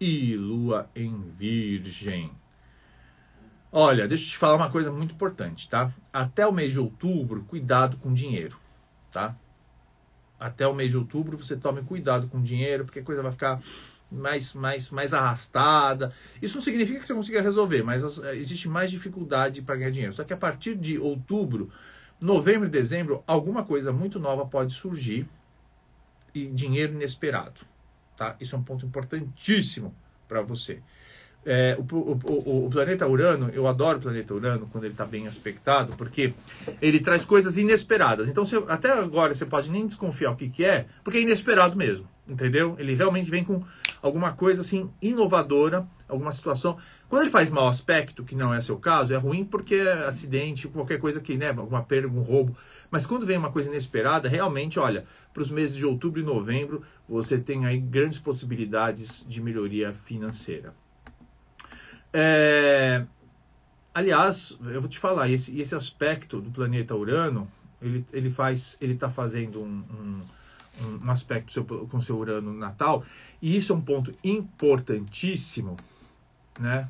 e 0.00 0.36
lua 0.36 0.88
em 0.94 1.30
virgem. 1.36 2.30
Olha, 3.72 4.06
deixa 4.06 4.24
eu 4.24 4.28
te 4.28 4.38
falar 4.38 4.56
uma 4.56 4.70
coisa 4.70 4.92
muito 4.92 5.14
importante, 5.14 5.68
tá? 5.68 5.92
Até 6.12 6.46
o 6.46 6.52
mês 6.52 6.72
de 6.72 6.78
outubro, 6.78 7.44
cuidado 7.44 7.96
com 7.96 8.14
dinheiro, 8.14 8.56
tá? 9.10 9.36
Até 10.38 10.66
o 10.66 10.74
mês 10.74 10.90
de 10.90 10.96
outubro 10.96 11.36
você 11.36 11.56
tome 11.56 11.82
cuidado 11.82 12.28
com 12.28 12.40
dinheiro, 12.40 12.84
porque 12.84 13.00
a 13.00 13.04
coisa 13.04 13.22
vai 13.22 13.32
ficar 13.32 13.60
mais, 14.10 14.54
mais, 14.54 14.90
mais 14.90 15.12
arrastada. 15.12 16.12
Isso 16.40 16.54
não 16.54 16.62
significa 16.62 17.00
que 17.00 17.06
você 17.06 17.14
consiga 17.14 17.42
resolver, 17.42 17.82
mas 17.82 18.18
existe 18.34 18.68
mais 18.68 18.90
dificuldade 18.90 19.62
para 19.62 19.76
ganhar 19.76 19.90
dinheiro. 19.90 20.14
Só 20.14 20.22
que 20.22 20.32
a 20.32 20.36
partir 20.36 20.76
de 20.76 20.96
outubro, 20.98 21.70
Novembro 22.20 22.66
e 22.66 22.70
dezembro, 22.70 23.22
alguma 23.26 23.64
coisa 23.64 23.92
muito 23.92 24.18
nova 24.18 24.46
pode 24.46 24.72
surgir 24.72 25.28
e 26.34 26.46
dinheiro 26.46 26.94
inesperado. 26.94 27.60
Tá? 28.16 28.36
Isso 28.40 28.54
é 28.54 28.58
um 28.58 28.62
ponto 28.62 28.86
importantíssimo 28.86 29.94
para 30.26 30.40
você. 30.42 30.80
É, 31.48 31.78
o, 31.78 31.94
o, 31.94 32.66
o, 32.66 32.70
planeta 32.70 33.06
Urano, 33.06 33.50
eu 33.50 33.68
adoro 33.68 33.98
o 33.98 34.02
planeta 34.02 34.34
Urano 34.34 34.68
quando 34.72 34.82
ele 34.82 34.94
está 34.94 35.06
bem 35.06 35.28
aspectado, 35.28 35.94
porque 35.96 36.34
ele 36.82 36.98
traz 36.98 37.24
coisas 37.24 37.56
inesperadas. 37.56 38.28
Então, 38.28 38.44
você, 38.44 38.56
até 38.66 38.90
agora 38.90 39.32
você 39.32 39.46
pode 39.46 39.70
nem 39.70 39.86
desconfiar 39.86 40.32
o 40.32 40.36
que, 40.36 40.48
que 40.48 40.64
é, 40.64 40.86
porque 41.04 41.18
é 41.18 41.22
inesperado 41.22 41.76
mesmo, 41.76 42.08
entendeu? 42.26 42.74
Ele 42.80 42.94
realmente 42.94 43.30
vem 43.30 43.44
com 43.44 43.62
alguma 44.02 44.32
coisa 44.32 44.62
assim 44.62 44.90
inovadora, 45.00 45.86
alguma 46.08 46.32
situação. 46.32 46.76
Quando 47.08 47.22
ele 47.22 47.30
faz 47.30 47.50
mau 47.50 47.68
aspecto, 47.68 48.24
que 48.24 48.34
não 48.34 48.52
é 48.52 48.60
seu 48.60 48.78
caso, 48.78 49.12
é 49.12 49.16
ruim 49.16 49.44
porque 49.44 49.74
é 49.74 50.06
acidente, 50.06 50.68
qualquer 50.68 50.98
coisa 50.98 51.20
que, 51.20 51.36
né, 51.36 51.48
alguma 51.48 51.82
perda, 51.82 52.08
um 52.08 52.20
roubo. 52.20 52.56
Mas 52.90 53.06
quando 53.06 53.26
vem 53.26 53.36
uma 53.36 53.50
coisa 53.50 53.68
inesperada, 53.68 54.28
realmente, 54.28 54.78
olha, 54.78 55.04
para 55.32 55.42
os 55.42 55.50
meses 55.50 55.76
de 55.76 55.84
outubro 55.84 56.20
e 56.20 56.24
novembro, 56.24 56.82
você 57.08 57.38
tem 57.38 57.66
aí 57.66 57.78
grandes 57.78 58.18
possibilidades 58.18 59.24
de 59.28 59.40
melhoria 59.40 59.92
financeira. 59.92 60.74
É... 62.12 63.04
Aliás, 63.94 64.56
eu 64.60 64.80
vou 64.80 64.90
te 64.90 64.98
falar, 64.98 65.30
esse, 65.30 65.58
esse 65.58 65.74
aspecto 65.74 66.38
do 66.40 66.50
planeta 66.50 66.94
Urano, 66.94 67.50
ele, 67.80 68.04
ele 68.12 68.30
faz, 68.30 68.76
ele 68.80 68.92
está 68.92 69.08
fazendo 69.08 69.60
um, 69.60 69.84
um, 70.82 71.02
um, 71.02 71.10
aspecto 71.10 71.52
seu, 71.52 71.64
com 71.64 72.00
seu 72.00 72.18
Urano 72.18 72.52
no 72.52 72.58
Natal, 72.58 73.04
e 73.40 73.56
isso 73.56 73.72
é 73.72 73.76
um 73.76 73.80
ponto 73.80 74.14
importantíssimo, 74.22 75.76
né? 76.58 76.88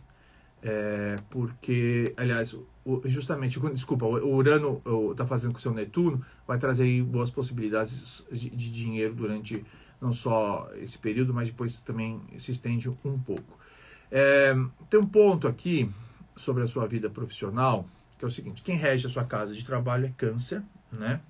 É, 0.62 1.16
porque, 1.30 2.12
aliás, 2.16 2.54
o, 2.84 3.02
justamente, 3.04 3.60
desculpa, 3.72 4.06
o 4.06 4.34
Urano 4.34 4.82
está 5.10 5.26
fazendo 5.26 5.52
com 5.52 5.58
o 5.58 5.60
seu 5.60 5.72
Netuno, 5.72 6.24
vai 6.46 6.58
trazer 6.58 7.02
boas 7.02 7.30
possibilidades 7.30 8.26
de, 8.32 8.50
de, 8.50 8.70
dinheiro 8.70 9.14
durante 9.14 9.64
não 10.00 10.12
só 10.12 10.68
esse 10.76 10.98
período, 10.98 11.32
mas 11.32 11.48
depois 11.48 11.80
também 11.80 12.20
se 12.38 12.50
estende 12.50 12.88
um 12.88 13.18
pouco. 13.18 13.58
É, 14.10 14.54
tem 14.88 15.00
um 15.00 15.06
ponto 15.06 15.48
aqui 15.48 15.90
sobre 16.36 16.62
a 16.62 16.66
sua 16.66 16.86
vida 16.86 17.08
profissional, 17.08 17.88
que 18.18 18.24
é 18.24 18.28
o 18.28 18.30
seguinte, 18.30 18.62
quem 18.62 18.76
rege 18.76 19.06
a 19.06 19.10
sua 19.10 19.24
casa 19.24 19.54
de 19.54 19.64
trabalho 19.64 20.06
é 20.06 20.12
câncer, 20.16 20.62
né? 20.90 21.20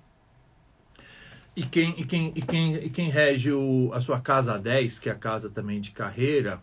E 1.55 1.63
quem, 1.63 1.99
e 1.99 2.05
quem, 2.05 2.33
e 2.35 2.41
quem, 2.41 2.75
e 2.75 2.89
quem 2.89 3.09
rege 3.09 3.51
o, 3.51 3.91
a 3.93 3.99
sua 3.99 4.21
casa 4.21 4.59
10, 4.59 4.99
que 4.99 5.09
é 5.09 5.11
a 5.11 5.15
casa 5.15 5.49
também 5.49 5.81
de 5.81 5.89
carreira, 5.89 6.61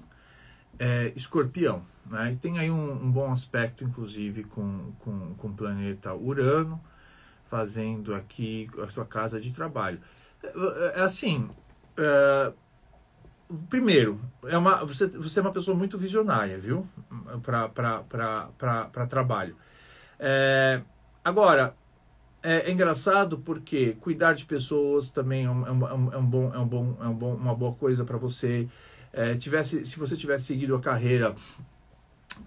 é 0.79 1.13
escorpião. 1.15 1.83
Né? 2.11 2.33
E 2.33 2.37
tem 2.37 2.59
aí 2.59 2.71
um, 2.71 2.93
um, 2.93 3.11
bom 3.11 3.31
aspecto, 3.31 3.85
inclusive, 3.85 4.45
com, 4.45 4.93
com, 5.01 5.35
com 5.35 5.49
o 5.49 5.55
planeta 5.55 6.15
Urano, 6.15 6.81
fazendo 7.49 8.15
aqui 8.15 8.69
a 8.83 8.89
sua 8.89 9.05
casa 9.05 9.41
de 9.41 9.53
trabalho. 9.53 10.01
É, 10.43 11.01
é 11.01 11.01
assim, 11.03 11.49
é, 11.97 12.53
primeiro, 13.69 14.21
é 14.45 14.57
uma, 14.57 14.85
você, 14.85 15.07
você 15.07 15.41
é 15.41 15.43
uma 15.43 15.53
pessoa 15.53 15.77
muito 15.77 15.99
visionária, 15.99 16.59
viu? 16.59 16.87
Para 17.43 19.07
trabalho. 19.07 19.57
É, 20.19 20.81
agora, 21.25 21.75
é, 22.43 22.69
é, 22.69 22.71
engraçado 22.71 23.39
porque 23.39 23.97
cuidar 24.01 24.35
de 24.35 24.45
pessoas 24.45 25.11
também 25.11 25.47
é 25.47 25.51
um, 25.51 25.67
é 25.67 25.73
um, 25.73 26.13
é 26.13 26.19
um 26.19 26.27
bom, 26.27 26.55
é 26.55 26.59
um 26.59 26.67
bom, 26.67 26.97
é 27.01 27.07
um 27.07 27.35
uma 27.35 27.55
boa 27.55 27.75
coisa 27.75 28.05
para 28.05 28.19
você. 28.19 28.69
É, 29.17 29.37
tivesse, 29.37 29.87
se 29.87 29.97
você 29.99 30.17
tivesse 30.17 30.47
seguido 30.47 30.75
a 30.75 30.81
carreira, 30.81 31.37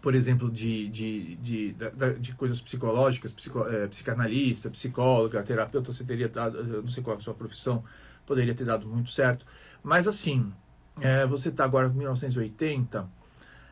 por 0.02 0.14
exemplo, 0.14 0.52
de, 0.52 0.90
de, 0.90 1.36
de, 1.38 1.76
de, 2.20 2.34
coisas 2.34 2.60
psicológicas, 2.60 3.32
psico, 3.32 3.66
é, 3.68 3.88
psicanalista, 3.88 4.70
psicóloga, 4.70 5.42
terapeuta, 5.44 5.94
você 5.94 6.04
teria 6.04 6.28
dado, 6.28 6.82
não 6.82 6.90
sei 6.90 7.02
qual 7.02 7.16
é 7.16 7.20
a 7.20 7.22
sua 7.22 7.34
profissão, 7.34 7.84
poderia 8.26 8.54
ter 8.54 8.66
dado 8.66 8.86
muito 8.86 9.10
certo. 9.10 9.46
Mas 9.82 10.08
assim, 10.08 10.52
é, 11.00 11.26
você 11.26 11.48
está 11.50 11.64
agora 11.64 11.88
em 11.88 11.94
1980, 11.94 13.08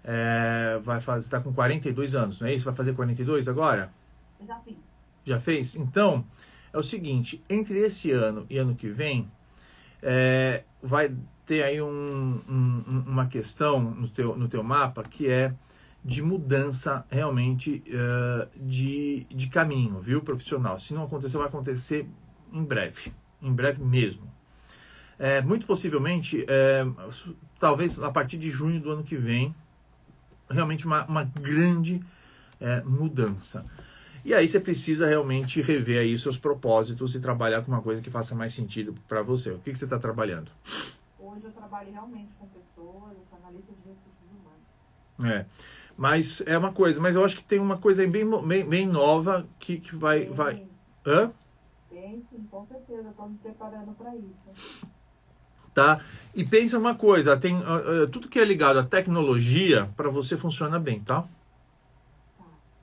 é, 0.03 0.79
vai 0.81 1.01
fazer, 1.01 1.25
está 1.25 1.41
com 1.41 1.53
42 1.53 2.15
anos, 2.15 2.39
não 2.39 2.47
é 2.47 2.53
isso? 2.53 2.63
Vai 2.63 2.73
fazer 2.73 2.93
42 2.93 3.49
agora? 3.49 3.91
Já 4.47 4.57
fiz. 4.59 4.77
Já 5.25 5.39
fez? 5.39 5.75
Então, 5.75 6.25
é 6.71 6.77
o 6.77 6.83
seguinte, 6.83 7.43
entre 7.49 7.79
esse 7.79 8.11
ano 8.11 8.45
e 8.49 8.57
ano 8.57 8.73
que 8.73 8.87
vem, 8.87 9.29
é, 10.01 10.63
vai 10.81 11.13
ter 11.45 11.63
aí 11.63 11.81
um, 11.81 12.41
um, 12.47 13.03
uma 13.05 13.27
questão 13.27 13.79
no 13.79 14.07
teu, 14.07 14.35
no 14.35 14.47
teu 14.47 14.63
mapa 14.63 15.03
que 15.03 15.29
é 15.29 15.53
de 16.03 16.21
mudança 16.21 17.05
realmente 17.09 17.83
uh, 17.87 18.47
de, 18.55 19.25
de 19.29 19.47
caminho, 19.47 19.99
viu, 19.99 20.21
profissional. 20.21 20.79
Se 20.79 20.93
não 20.93 21.03
acontecer, 21.03 21.37
vai 21.37 21.47
acontecer 21.47 22.07
em 22.53 22.63
breve, 22.63 23.11
em 23.41 23.51
breve 23.51 23.83
mesmo. 23.83 24.31
É, 25.17 25.41
muito 25.41 25.65
possivelmente, 25.65 26.45
é, 26.47 26.85
talvez 27.57 27.99
a 27.99 28.11
partir 28.11 28.37
de 28.37 28.51
junho 28.51 28.79
do 28.81 28.91
ano 28.91 29.03
que 29.03 29.15
vem, 29.15 29.55
realmente 30.49 30.85
uma, 30.85 31.05
uma 31.05 31.23
grande 31.23 32.01
é, 32.59 32.81
mudança. 32.81 33.65
E 34.23 34.33
aí 34.33 34.47
você 34.47 34.59
precisa 34.59 35.07
realmente 35.07 35.61
rever 35.61 36.01
aí 36.01 36.17
seus 36.17 36.37
propósitos 36.37 37.15
e 37.15 37.19
trabalhar 37.19 37.61
com 37.61 37.71
uma 37.71 37.81
coisa 37.81 38.01
que 38.01 38.09
faça 38.09 38.35
mais 38.35 38.53
sentido 38.53 38.95
para 39.07 39.21
você. 39.21 39.51
O 39.51 39.59
que, 39.59 39.71
que 39.71 39.77
você 39.77 39.85
está 39.85 39.99
trabalhando? 39.99 40.51
Hoje 41.35 41.47
eu 41.47 41.51
trabalho 41.51 41.91
realmente 41.91 42.31
com 42.39 42.47
pessoas, 42.47 43.17
eu 43.17 43.25
sou 43.29 43.37
analista 43.43 43.73
de 43.73 43.89
recursos 43.89 44.23
humanos. 44.31 45.33
É. 45.33 45.45
Mas 45.97 46.41
é 46.45 46.57
uma 46.57 46.71
coisa, 46.71 47.01
mas 47.01 47.15
eu 47.15 47.25
acho 47.25 47.35
que 47.35 47.43
tem 47.43 47.59
uma 47.59 47.77
coisa 47.77 48.07
bem, 48.07 48.25
bem, 48.47 48.65
bem 48.65 48.87
nova 48.87 49.45
que, 49.59 49.77
que 49.79 49.93
vai. 49.95 50.27
Sim. 50.27 50.31
vai... 50.31 50.67
Hã? 51.05 51.31
Tem, 51.89 52.25
sim, 52.29 52.47
com 52.49 52.65
certeza. 52.67 53.09
Estou 53.09 53.29
me 53.29 53.37
preparando 53.37 53.91
para 53.95 54.15
isso. 54.15 54.87
Tá? 55.73 55.99
E 56.33 56.45
pensa 56.45 56.79
uma 56.79 56.95
coisa, 56.95 57.35
tem 57.35 57.53
uh, 57.57 58.03
uh, 58.03 58.07
tudo 58.07 58.29
que 58.29 58.39
é 58.39 58.45
ligado 58.45 58.79
à 58.79 58.83
tecnologia 58.83 59.91
para 59.97 60.09
você 60.09 60.37
funciona 60.37 60.79
bem, 60.79 61.01
tá? 61.01 61.27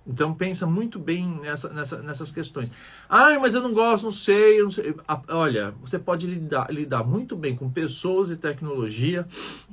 Então 0.06 0.34
pensa 0.34 0.66
muito 0.66 0.98
bem 0.98 1.26
nessa, 1.40 1.68
nessa, 1.68 2.02
nessas 2.02 2.32
questões. 2.32 2.70
Ah, 3.08 3.38
mas 3.38 3.54
eu 3.54 3.62
não 3.62 3.72
gosto, 3.72 4.04
não 4.04 4.10
sei, 4.10 4.62
não 4.62 4.70
sei. 4.70 4.94
Olha, 5.28 5.70
você 5.80 5.98
pode 5.98 6.26
lidar, 6.26 6.72
lidar 6.72 7.04
muito 7.04 7.36
bem 7.36 7.54
com 7.54 7.70
pessoas 7.70 8.30
e 8.30 8.36
tecnologia, 8.36 9.26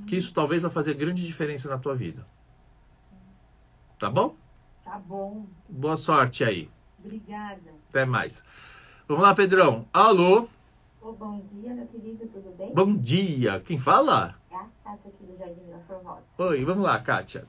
que 0.05 0.15
isso 0.15 0.33
talvez 0.33 0.61
vai 0.61 0.71
fazer 0.71 0.93
grande 0.93 1.25
diferença 1.25 1.67
na 1.67 1.77
tua 1.77 1.95
vida. 1.95 2.25
Tá 3.97 4.09
bom? 4.09 4.35
Tá 4.83 4.99
bom. 4.99 5.45
Boa 5.67 5.97
sorte 5.97 6.43
aí. 6.43 6.69
Obrigada. 7.03 7.59
Até 7.89 8.05
mais. 8.05 8.43
Vamos 9.07 9.23
lá, 9.23 9.33
Pedrão. 9.33 9.87
Alô? 9.91 10.47
Ô, 11.01 11.11
bom 11.13 11.43
dia, 11.51 11.73
meu 11.73 11.87
querido, 11.87 12.27
tudo 12.27 12.55
bem? 12.55 12.73
Bom 12.73 12.95
dia. 12.95 13.59
Quem 13.61 13.79
fala? 13.79 14.35
É 14.51 14.55
a 14.55 14.67
Kátia 14.83 15.09
aqui 15.09 15.25
do 15.25 15.37
Jardim 15.37 15.69
da 15.71 15.79
Formosa. 15.87 16.21
Oi, 16.37 16.63
vamos 16.63 16.83
lá, 16.83 16.99
Kátia. 16.99 17.45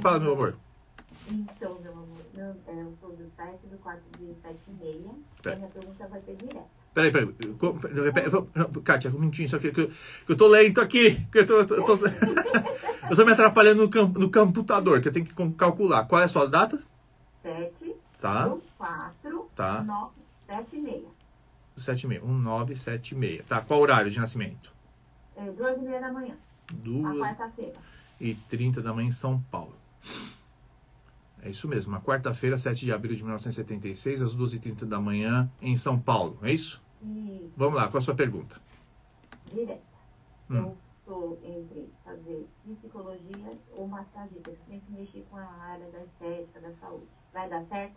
Fala, 0.00 0.18
meu 0.18 0.32
amor. 0.32 0.56
Então, 1.32 1.78
meu 1.80 1.92
amor, 1.92 2.18
eu, 2.34 2.56
é, 2.66 2.82
eu 2.82 2.94
sou 3.00 3.10
do 3.16 3.30
site 3.36 3.66
do 3.66 3.78
4 3.78 4.02
de 4.18 4.34
7 4.42 4.56
e 4.68 4.72
meia. 4.72 5.10
Tá. 5.42 5.50
E 5.50 5.52
a 5.54 5.56
minha 5.56 5.68
pergunta 5.68 6.06
vai 6.08 6.20
ser 6.22 6.36
direta. 6.36 6.64
Peraí, 6.94 7.10
peraí. 7.10 7.34
Kátia, 8.84 9.10
um 9.10 9.18
minutinho, 9.20 9.48
só 9.48 9.58
que, 9.58 9.72
que, 9.72 9.80
eu- 9.80 9.88
que 9.88 10.32
eu 10.32 10.36
tô 10.36 10.46
lento 10.46 10.80
aqui. 10.80 11.24
Que 11.32 11.38
eu, 11.38 11.46
tô, 11.46 11.54
eu, 11.60 11.66
tô, 11.66 11.74
eu, 11.76 11.84
tô, 11.84 11.96
eu 13.10 13.16
tô 13.16 13.24
me 13.24 13.32
atrapalhando 13.32 13.82
no, 13.84 13.88
cam, 13.90 14.08
no 14.08 14.30
computador, 14.30 15.00
que 15.00 15.08
eu 15.08 15.12
tenho 15.12 15.24
que 15.24 15.34
calcular. 15.54 16.04
Qual 16.06 16.20
é 16.20 16.24
a 16.24 16.28
sua 16.28 16.46
data? 16.46 16.78
7, 17.42 17.96
Tá. 18.20 18.46
2, 18.48 18.62
4, 18.76 19.50
Tá. 19.56 19.82
9, 19.82 20.10
7 20.46 20.76
e 20.76 20.80
meia. 20.80 21.08
76. 21.76 22.22
1976. 22.22 23.46
Tá, 23.48 23.62
qual 23.62 23.80
horário 23.80 24.10
de 24.10 24.20
nascimento? 24.20 24.70
É, 25.34 25.50
2 25.50 25.78
e 25.78 25.80
meia 25.80 26.00
da 26.00 26.12
manhã, 26.12 26.34
a 26.68 26.72
2 26.74 27.18
quarta-feira. 27.18 27.72
e 28.20 28.34
30 28.34 28.82
da 28.82 28.92
manhã 28.92 29.08
em 29.08 29.12
São 29.12 29.40
Paulo. 29.50 29.74
É 31.42 31.50
isso 31.50 31.66
mesmo, 31.66 31.92
uma 31.92 32.00
quarta-feira, 32.00 32.56
7 32.56 32.84
de 32.84 32.92
abril 32.92 33.16
de 33.16 33.22
1976, 33.22 34.22
às 34.22 34.36
2h30 34.36 34.84
da 34.84 35.00
manhã 35.00 35.50
em 35.60 35.76
São 35.76 35.98
Paulo, 35.98 36.38
é 36.42 36.52
isso? 36.52 36.80
E 37.02 37.50
Vamos 37.56 37.74
lá, 37.74 37.88
qual 37.88 37.98
a 37.98 38.02
sua 38.02 38.14
pergunta? 38.14 38.60
direta. 39.52 39.80
Hum. 40.50 40.56
Eu 40.56 40.76
estou 40.98 41.40
entre 41.44 41.88
fazer 42.04 42.46
psicologia 42.64 43.58
ou 43.72 43.86
massagista, 43.86 44.50
que 44.50 44.70
sempre 44.70 44.92
mexi 44.92 45.24
com 45.30 45.36
a 45.36 45.44
área 45.44 45.90
da 45.90 46.00
estética, 46.02 46.60
da 46.60 46.72
saúde. 46.80 47.06
Vai 47.32 47.48
dar 47.48 47.64
certo? 47.66 47.96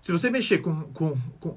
Se 0.00 0.10
você 0.10 0.30
mexer 0.30 0.58
com, 0.58 0.82
com, 0.92 1.16
com 1.38 1.56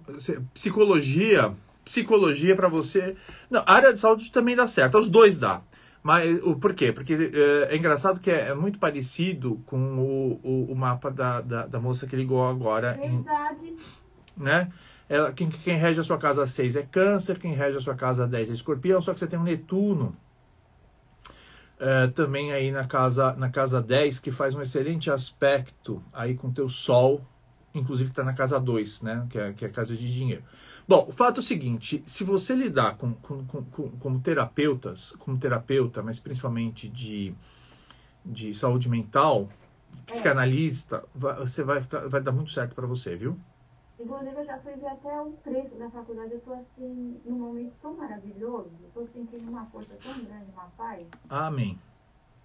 psicologia, 0.53 1.55
psicologia 1.83 2.55
para 2.55 2.67
você. 2.67 3.15
Não, 3.49 3.63
a 3.65 3.73
área 3.73 3.93
de 3.93 3.99
saúde 3.99 4.31
também 4.31 4.55
dá 4.55 4.67
certo, 4.67 4.97
os 4.97 5.09
dois 5.09 5.37
dá. 5.37 5.61
Mas 6.05 6.39
o 6.43 6.55
por 6.55 6.75
quê? 6.75 6.91
Porque 6.91 7.15
é, 7.15 7.73
é 7.73 7.75
engraçado 7.75 8.19
que 8.19 8.29
é, 8.29 8.49
é 8.49 8.53
muito 8.53 8.77
parecido 8.77 9.59
com 9.65 9.97
o, 9.97 10.39
o, 10.43 10.71
o 10.71 10.75
mapa 10.75 11.09
da, 11.09 11.41
da, 11.41 11.65
da 11.65 11.79
moça 11.79 12.05
que 12.05 12.15
ligou 12.15 12.47
agora, 12.47 12.95
em, 13.01 13.23
Verdade. 13.23 13.75
né? 14.37 14.71
Ela, 15.09 15.31
quem, 15.31 15.49
quem 15.49 15.75
rege 15.77 15.99
a 15.99 16.03
sua 16.03 16.19
casa 16.19 16.45
6 16.45 16.75
é 16.75 16.83
câncer, 16.83 17.39
quem 17.39 17.55
rege 17.55 17.79
a 17.79 17.81
sua 17.81 17.95
casa 17.95 18.27
10 18.27 18.51
é 18.51 18.53
escorpião, 18.53 19.01
só 19.01 19.15
que 19.15 19.19
você 19.19 19.25
tem 19.25 19.39
um 19.39 19.41
Netuno 19.41 20.15
é, 21.79 22.05
também 22.09 22.53
aí 22.53 22.69
na 22.69 22.85
casa, 22.85 23.33
na 23.33 23.49
casa 23.49 23.81
10, 23.81 24.19
que 24.19 24.31
faz 24.31 24.53
um 24.53 24.61
excelente 24.61 25.09
aspecto 25.09 26.03
aí 26.13 26.35
com 26.35 26.51
teu 26.51 26.69
Sol, 26.69 27.25
inclusive 27.73 28.11
que 28.11 28.13
está 28.13 28.23
na 28.23 28.33
casa 28.33 28.59
2, 28.59 29.01
né? 29.01 29.25
Que 29.27 29.39
é, 29.39 29.53
que 29.53 29.65
é 29.65 29.67
a 29.69 29.71
casa 29.71 29.95
de 29.95 30.13
dinheiro. 30.13 30.43
Bom, 30.87 31.05
o 31.09 31.11
fato 31.11 31.37
é 31.37 31.41
o 31.41 31.43
seguinte, 31.43 32.03
se 32.05 32.23
você 32.23 32.53
lidar 32.53 32.97
com, 32.97 33.13
com, 33.15 33.43
com, 33.45 33.63
com- 33.65 33.89
como 33.97 34.19
terapeutas, 34.19 35.11
como 35.17 35.37
terapeuta, 35.37 36.03
mas 36.03 36.19
principalmente 36.19 36.87
de, 36.87 37.33
de 38.23 38.53
saúde 38.53 38.87
mental, 38.87 39.49
psicanalista, 40.05 41.03
vai- 41.13 41.35
você 41.37 41.63
vai, 41.63 41.81
ficar- 41.81 42.07
vai 42.07 42.21
dar 42.21 42.31
muito 42.31 42.51
certo 42.51 42.75
para 42.75 42.85
você, 42.85 43.15
viu? 43.15 43.39
Inclusive, 43.99 44.35
eu 44.35 44.45
já 44.45 44.59
fui 44.59 44.73
ver 44.73 44.87
até 44.87 45.21
o 45.21 45.31
preço 45.31 45.73
da 45.75 45.89
faculdade. 45.89 46.33
Eu 46.33 46.41
tô 46.41 46.53
assim, 46.53 47.19
num 47.25 47.39
momento 47.39 47.73
tão 47.81 47.95
maravilhoso. 47.95 48.69
Eu 48.83 48.89
tô 48.93 49.07
sentindo 49.11 49.49
uma 49.49 49.65
força 49.67 49.95
tão 50.03 50.13
grande, 50.23 50.51
uma 50.51 50.65
paz. 50.77 51.07
Amém. 51.29 51.79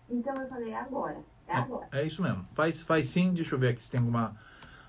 Então, 0.09 0.33
eu 0.35 0.49
falei, 0.49 0.71
é 0.71 0.77
agora. 0.81 1.19
É 1.49 1.53
agora. 1.57 1.89
É, 1.91 2.01
é 2.03 2.07
isso 2.07 2.23
mesmo. 2.23 2.47
Faz, 2.55 2.81
faz 2.83 3.09
sim, 3.09 3.33
deixa 3.35 3.55
eu 3.55 3.59
ver 3.59 3.69
aqui 3.71 3.85
se 3.85 3.91
tem 3.91 3.99
alguma. 4.01 4.35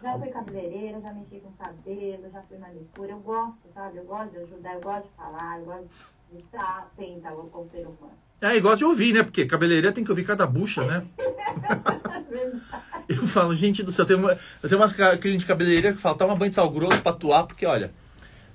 Já 0.01 0.17
fui 0.17 0.29
cabeleireira, 0.29 0.99
já 1.01 1.13
mexi 1.13 1.39
com 1.39 1.51
cabelo, 1.53 2.29
já 2.31 2.41
fui 2.43 2.57
manicure. 2.57 3.11
Eu 3.11 3.19
gosto, 3.19 3.59
sabe? 3.73 3.97
Eu 3.97 4.03
gosto 4.05 4.31
de 4.31 4.37
ajudar, 4.37 4.73
eu 4.73 4.81
gosto 4.81 5.03
de 5.03 5.15
falar, 5.15 5.59
eu 5.59 5.65
gosto 5.65 5.87
de 6.31 6.39
estar 6.39 6.79
atenta 6.79 7.29
ao 7.29 7.67
ser 7.71 7.81
humano. 7.81 8.13
É, 8.41 8.55
e 8.55 8.59
gosta 8.59 8.77
de 8.77 8.85
ouvir, 8.85 9.13
né? 9.13 9.21
Porque 9.21 9.45
cabeleireira 9.45 9.93
tem 9.93 10.03
que 10.03 10.09
ouvir 10.09 10.23
cada 10.25 10.47
bucha, 10.47 10.83
né? 10.85 11.05
Eu 13.07 13.27
falo, 13.27 13.53
gente 13.53 13.83
do 13.83 13.91
céu, 13.91 14.05
tem 14.05 14.15
uma, 14.15 14.31
eu 14.63 14.69
tenho 14.69 14.79
umas 14.79 14.93
clientes 14.93 15.41
de 15.41 15.45
cabeleireira 15.45 15.93
que 15.93 16.01
falam, 16.01 16.17
toma 16.17 16.35
banho 16.35 16.49
de 16.49 16.55
sal 16.55 16.69
grosso 16.69 17.01
pra 17.01 17.11
atuar, 17.11 17.45
porque 17.45 17.65
olha, 17.65 17.91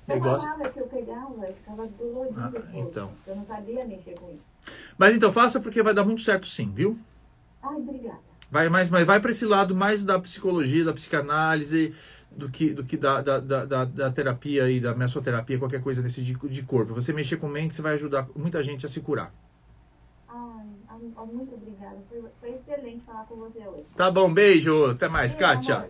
Eu 0.07 0.15
negócio. 0.15 0.49
falava 0.49 0.69
que 0.69 0.79
eu 0.79 0.87
pegava 0.87 1.47
eu 1.47 1.53
ficava 1.53 1.87
dolorida. 1.87 2.41
Ah, 2.43 2.49
depois. 2.49 2.73
então. 2.75 3.11
Eu 3.27 3.35
não 3.35 3.45
sabia 3.45 3.85
mexer 3.85 4.15
com 4.19 4.31
isso. 4.31 4.43
Mas 4.97 5.15
então 5.15 5.31
faça 5.31 5.59
porque 5.59 5.83
vai 5.83 5.93
dar 5.93 6.03
muito 6.03 6.21
certo 6.21 6.47
sim, 6.47 6.71
viu? 6.73 6.97
Ai, 7.61 7.75
obrigada. 7.75 8.19
Vai 8.49 8.69
mais, 8.69 8.89
mas 8.89 9.05
vai 9.05 9.19
para 9.19 9.31
esse 9.31 9.45
lado 9.45 9.75
mais 9.75 10.05
da 10.05 10.17
psicologia, 10.19 10.85
da 10.85 10.93
psicanálise, 10.93 11.93
do 12.31 12.49
que, 12.49 12.69
do 12.69 12.83
que 12.83 12.95
da, 12.95 13.21
da, 13.21 13.39
da, 13.39 13.85
da, 13.85 14.11
terapia 14.11 14.69
e 14.69 14.79
da 14.79 14.95
messoterapia, 14.95 15.59
qualquer 15.59 15.81
coisa 15.81 16.01
desse 16.01 16.21
de, 16.21 16.33
de 16.33 16.63
corpo. 16.63 16.93
Você 16.93 17.11
mexer 17.11 17.37
com 17.37 17.47
mente, 17.47 17.75
você 17.75 17.81
vai 17.81 17.93
ajudar 17.95 18.27
muita 18.35 18.63
gente 18.63 18.85
a 18.85 18.89
se 18.89 19.01
curar. 19.01 19.33
Muito 21.33 21.55
obrigada. 21.55 21.97
Foi, 22.09 22.23
foi 22.39 22.49
excelente 22.51 23.03
falar 23.05 23.25
com 23.25 23.35
você 23.35 23.59
hoje. 23.59 23.85
Tá 23.95 24.09
bom, 24.09 24.31
beijo. 24.31 24.85
Até 24.91 25.07
mais, 25.07 25.35
Kátia. 25.35 25.75
amor. 25.75 25.89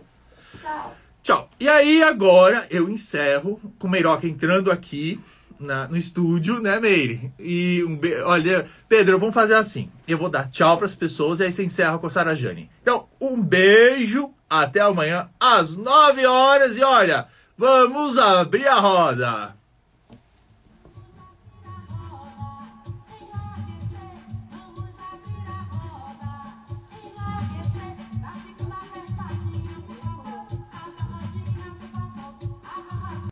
Tchau. 0.60 0.96
Tchau. 1.22 1.50
E 1.60 1.68
aí, 1.68 2.02
agora 2.02 2.66
eu 2.70 2.88
encerro 2.88 3.60
com 3.78 3.86
o 3.86 3.90
Meiroca 3.90 4.26
entrando 4.26 4.70
aqui 4.70 5.20
na- 5.58 5.86
no 5.88 5.96
estúdio, 5.96 6.60
né, 6.60 6.80
Meire? 6.80 7.32
E 7.38 7.84
um 7.84 7.96
be... 7.96 8.14
olha, 8.22 8.66
Pedro, 8.88 9.18
vamos 9.18 9.34
fazer 9.34 9.54
assim. 9.54 9.90
Eu 10.08 10.16
vou 10.16 10.30
dar 10.30 10.50
tchau 10.50 10.78
pras 10.78 10.94
pessoas 10.94 11.38
e 11.38 11.44
aí 11.44 11.52
você 11.52 11.62
encerra 11.62 11.98
com 11.98 12.06
a 12.06 12.10
Sara 12.10 12.34
Jane. 12.34 12.70
Então, 12.80 13.06
um 13.20 13.38
beijo, 13.38 14.32
até 14.48 14.80
amanhã 14.80 15.28
às 15.38 15.76
9 15.76 16.24
horas 16.24 16.78
e 16.78 16.82
olha, 16.82 17.26
vamos 17.58 18.16
abrir 18.16 18.66
a 18.66 18.80
roda. 18.80 19.57